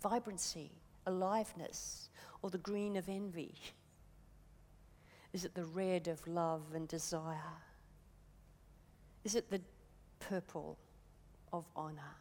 vibrancy, 0.00 0.70
aliveness, 1.06 2.08
or 2.42 2.50
the 2.50 2.58
green 2.58 2.96
of 2.96 3.08
envy? 3.08 3.54
Is 5.34 5.44
it 5.44 5.54
the 5.56 5.64
red 5.64 6.06
of 6.06 6.24
love 6.28 6.62
and 6.74 6.86
desire? 6.86 7.58
Is 9.24 9.34
it 9.34 9.50
the 9.50 9.60
purple 10.20 10.78
of 11.52 11.66
honor? 11.74 12.16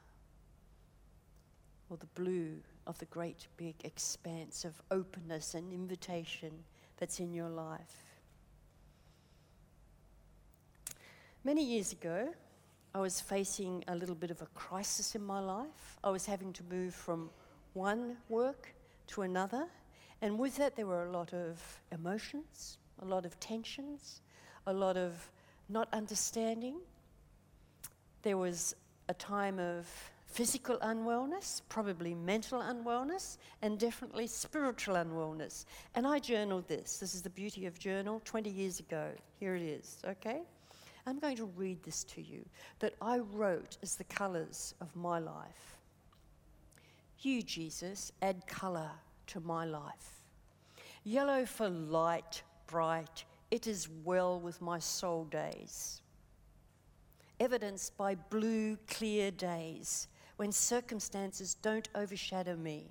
Or 1.92 1.98
the 1.98 2.08
blue 2.08 2.56
of 2.88 2.98
the 2.98 3.06
great 3.06 3.46
big 3.56 3.76
expanse 3.84 4.66
of 4.66 4.82
openness 4.90 5.54
and 5.54 5.72
invitation 5.72 6.52
that's 6.98 7.20
in 7.20 7.36
your 7.36 7.50
life? 7.50 8.04
Many 11.44 11.64
years 11.64 11.92
ago, 11.92 12.30
I 12.96 13.00
was 13.00 13.22
facing 13.22 13.84
a 13.88 13.96
little 13.96 14.16
bit 14.16 14.32
of 14.32 14.42
a 14.42 14.48
crisis 14.56 15.14
in 15.14 15.24
my 15.24 15.40
life. 15.40 15.98
I 16.04 16.10
was 16.10 16.26
having 16.26 16.52
to 16.54 16.64
move 16.64 16.96
from 16.96 17.30
one 17.74 18.18
work 18.28 18.74
to 19.08 19.22
another, 19.22 19.68
and 20.24 20.40
with 20.40 20.58
that, 20.58 20.76
there 20.76 20.88
were 20.88 21.06
a 21.06 21.12
lot 21.12 21.32
of 21.34 21.62
emotions, 21.92 22.80
a 23.02 23.06
lot 23.06 23.26
of 23.26 23.40
tensions, 23.40 24.22
a 24.68 24.74
lot 24.74 24.98
of 24.98 25.32
not 25.70 25.88
understanding. 25.94 26.78
There 28.22 28.38
was 28.38 28.76
a 29.10 29.14
time 29.14 29.60
of 29.60 29.88
physical 30.26 30.78
unwellness, 30.78 31.62
probably 31.70 32.16
mental 32.16 32.60
unwellness, 32.60 33.38
and 33.62 33.78
definitely 33.78 34.26
spiritual 34.26 34.96
unwellness. 34.96 35.66
And 35.94 36.08
I 36.08 36.20
journaled 36.20 36.68
this. 36.68 36.98
This 36.98 37.14
is 37.14 37.22
the 37.22 37.30
beauty 37.30 37.66
of 37.68 37.78
journal 37.78 38.22
20 38.26 38.50
years 38.50 38.80
ago. 38.80 39.12
Here 39.40 39.56
it 39.56 39.62
is, 39.62 39.98
okay? 40.08 40.42
I'm 41.06 41.20
going 41.20 41.38
to 41.38 41.46
read 41.46 41.84
this 41.84 42.04
to 42.06 42.22
you 42.22 42.46
that 42.80 42.96
I 43.02 43.20
wrote 43.20 43.78
as 43.84 43.96
the 43.96 44.06
colours 44.06 44.74
of 44.82 44.96
my 44.96 45.20
life. 45.20 45.78
You, 47.20 47.42
Jesus, 47.42 48.12
add 48.22 48.48
colour 48.48 48.90
to 49.28 49.40
my 49.40 49.66
life. 49.66 50.22
Yellow 51.04 51.46
for 51.46 51.70
light, 51.70 52.42
bright, 52.68 53.24
it 53.52 53.68
is 53.68 53.88
well 54.04 54.40
with 54.40 54.62
my 54.62 54.80
soul 54.80 55.26
days. 55.26 56.02
Evidenced 57.40 57.96
by 57.98 58.16
blue, 58.16 58.78
clear 58.88 59.32
days 59.32 60.08
when 60.38 60.52
circumstances 60.52 61.56
don't 61.56 61.90
overshadow 61.96 62.56
me. 62.56 62.88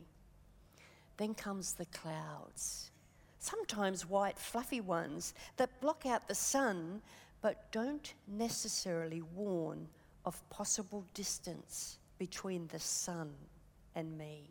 Then 1.16 1.34
comes 1.34 1.74
the 1.74 1.86
clouds, 1.86 2.90
sometimes 3.38 4.08
white, 4.08 4.38
fluffy 4.38 4.80
ones 4.80 5.34
that 5.56 5.80
block 5.80 6.06
out 6.06 6.28
the 6.28 6.34
sun 6.34 7.02
but 7.42 7.70
don't 7.72 8.14
necessarily 8.28 9.20
warn 9.34 9.88
of 10.24 10.48
possible 10.48 11.04
distance 11.12 11.98
between 12.18 12.68
the 12.68 12.78
sun 12.78 13.32
and 13.96 14.16
me. 14.16 14.48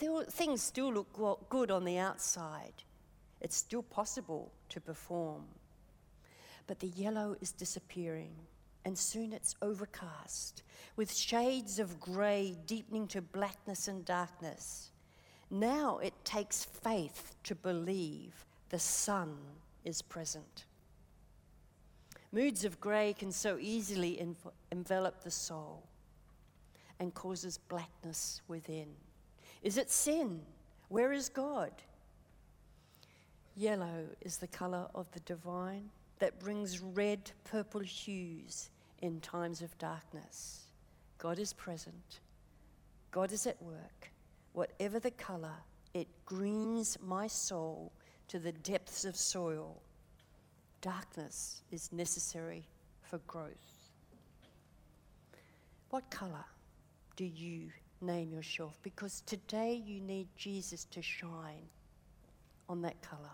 Th- 0.00 0.26
things 0.26 0.60
still 0.60 0.92
look 0.92 1.48
good 1.48 1.70
on 1.70 1.84
the 1.84 1.98
outside, 1.98 2.82
it's 3.42 3.56
still 3.56 3.82
possible 3.82 4.52
to 4.70 4.80
perform. 4.80 5.42
But 6.68 6.78
the 6.78 6.86
yellow 6.86 7.36
is 7.40 7.50
disappearing, 7.50 8.30
and 8.84 8.96
soon 8.96 9.32
it's 9.32 9.56
overcast, 9.60 10.62
with 10.96 11.12
shades 11.12 11.80
of 11.80 11.98
grey 11.98 12.56
deepening 12.66 13.08
to 13.08 13.20
blackness 13.20 13.88
and 13.88 14.04
darkness. 14.04 14.92
Now 15.50 15.98
it 15.98 16.14
takes 16.24 16.64
faith 16.64 17.34
to 17.42 17.56
believe 17.56 18.46
the 18.70 18.78
sun 18.78 19.36
is 19.84 20.00
present. 20.00 20.64
Moods 22.30 22.64
of 22.64 22.80
grey 22.80 23.12
can 23.12 23.32
so 23.32 23.58
easily 23.60 24.18
env- 24.22 24.52
envelop 24.70 25.22
the 25.22 25.30
soul 25.30 25.82
and 27.00 27.12
causes 27.12 27.58
blackness 27.58 28.40
within. 28.46 28.86
Is 29.62 29.76
it 29.76 29.90
sin? 29.90 30.40
Where 30.88 31.12
is 31.12 31.28
God? 31.28 31.72
Yellow 33.56 34.06
is 34.22 34.38
the 34.38 34.46
colour 34.46 34.86
of 34.94 35.10
the 35.12 35.20
divine 35.20 35.90
that 36.18 36.38
brings 36.40 36.80
red 36.80 37.30
purple 37.44 37.80
hues 37.80 38.70
in 39.02 39.20
times 39.20 39.60
of 39.60 39.76
darkness. 39.78 40.66
God 41.18 41.38
is 41.38 41.52
present, 41.52 42.20
God 43.10 43.32
is 43.32 43.46
at 43.46 43.60
work. 43.62 44.10
Whatever 44.54 44.98
the 44.98 45.10
colour, 45.10 45.54
it 45.94 46.08
greens 46.26 46.98
my 47.02 47.26
soul 47.26 47.90
to 48.28 48.38
the 48.38 48.52
depths 48.52 49.04
of 49.04 49.16
soil. 49.16 49.80
Darkness 50.82 51.62
is 51.70 51.90
necessary 51.92 52.66
for 53.02 53.18
growth. 53.26 53.90
What 55.90 56.08
colour 56.10 56.44
do 57.16 57.24
you 57.24 57.70
name 58.00 58.32
yourself? 58.32 58.78
Because 58.82 59.22
today 59.22 59.82
you 59.86 60.00
need 60.00 60.28
Jesus 60.36 60.84
to 60.86 61.00
shine 61.02 61.68
on 62.68 62.82
that 62.82 63.00
colour. 63.02 63.30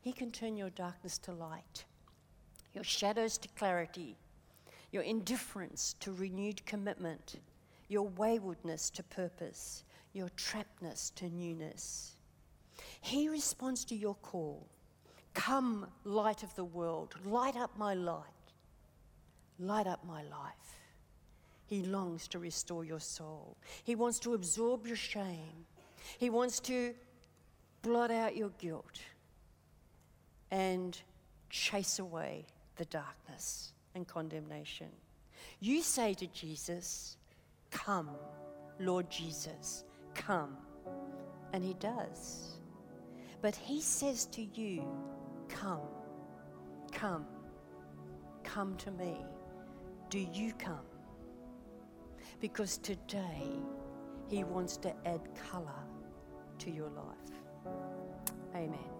He 0.00 0.12
can 0.12 0.30
turn 0.30 0.56
your 0.56 0.70
darkness 0.70 1.18
to 1.18 1.32
light, 1.32 1.84
your 2.74 2.84
shadows 2.84 3.38
to 3.38 3.48
clarity, 3.56 4.16
your 4.92 5.02
indifference 5.02 5.94
to 6.00 6.12
renewed 6.12 6.64
commitment, 6.66 7.36
your 7.88 8.08
waywardness 8.08 8.90
to 8.90 9.02
purpose, 9.02 9.84
your 10.12 10.28
trappedness 10.30 11.14
to 11.14 11.28
newness. 11.28 12.16
He 13.00 13.28
responds 13.28 13.84
to 13.86 13.96
your 13.96 14.14
call. 14.16 14.66
Come, 15.34 15.86
light 16.04 16.42
of 16.42 16.54
the 16.54 16.64
world, 16.64 17.14
light 17.24 17.56
up 17.56 17.76
my 17.76 17.94
light, 17.94 18.24
light 19.58 19.86
up 19.86 20.04
my 20.06 20.22
life. 20.22 20.80
He 21.66 21.82
longs 21.82 22.28
to 22.28 22.38
restore 22.38 22.84
your 22.84 23.00
soul. 23.00 23.56
He 23.82 23.94
wants 23.94 24.18
to 24.20 24.34
absorb 24.34 24.86
your 24.86 24.96
shame. 24.96 25.66
He 26.18 26.30
wants 26.30 26.60
to 26.60 26.94
blot 27.84 28.10
out 28.10 28.34
your 28.34 28.48
guilt 28.58 28.98
and 30.50 30.98
chase 31.50 31.98
away 31.98 32.46
the 32.76 32.86
darkness 32.86 33.72
and 33.94 34.08
condemnation. 34.08 34.88
You 35.60 35.82
say 35.82 36.14
to 36.14 36.26
Jesus, 36.28 37.18
Come, 37.70 38.08
Lord 38.80 39.10
Jesus, 39.10 39.84
come. 40.14 40.56
And 41.52 41.62
he 41.62 41.74
does. 41.74 42.56
But 43.42 43.54
he 43.54 43.82
says 43.82 44.24
to 44.26 44.42
you, 44.42 44.82
Come, 45.48 45.82
come, 46.90 47.26
come 48.42 48.76
to 48.78 48.90
me. 48.92 49.18
Do 50.08 50.26
you 50.32 50.54
come? 50.54 50.86
Because 52.40 52.78
today 52.78 53.42
he 54.26 54.42
wants 54.42 54.78
to 54.78 54.94
add 55.06 55.20
colour 55.50 55.84
to 56.60 56.70
your 56.70 56.88
life. 56.88 57.43
Amen. 58.54 58.93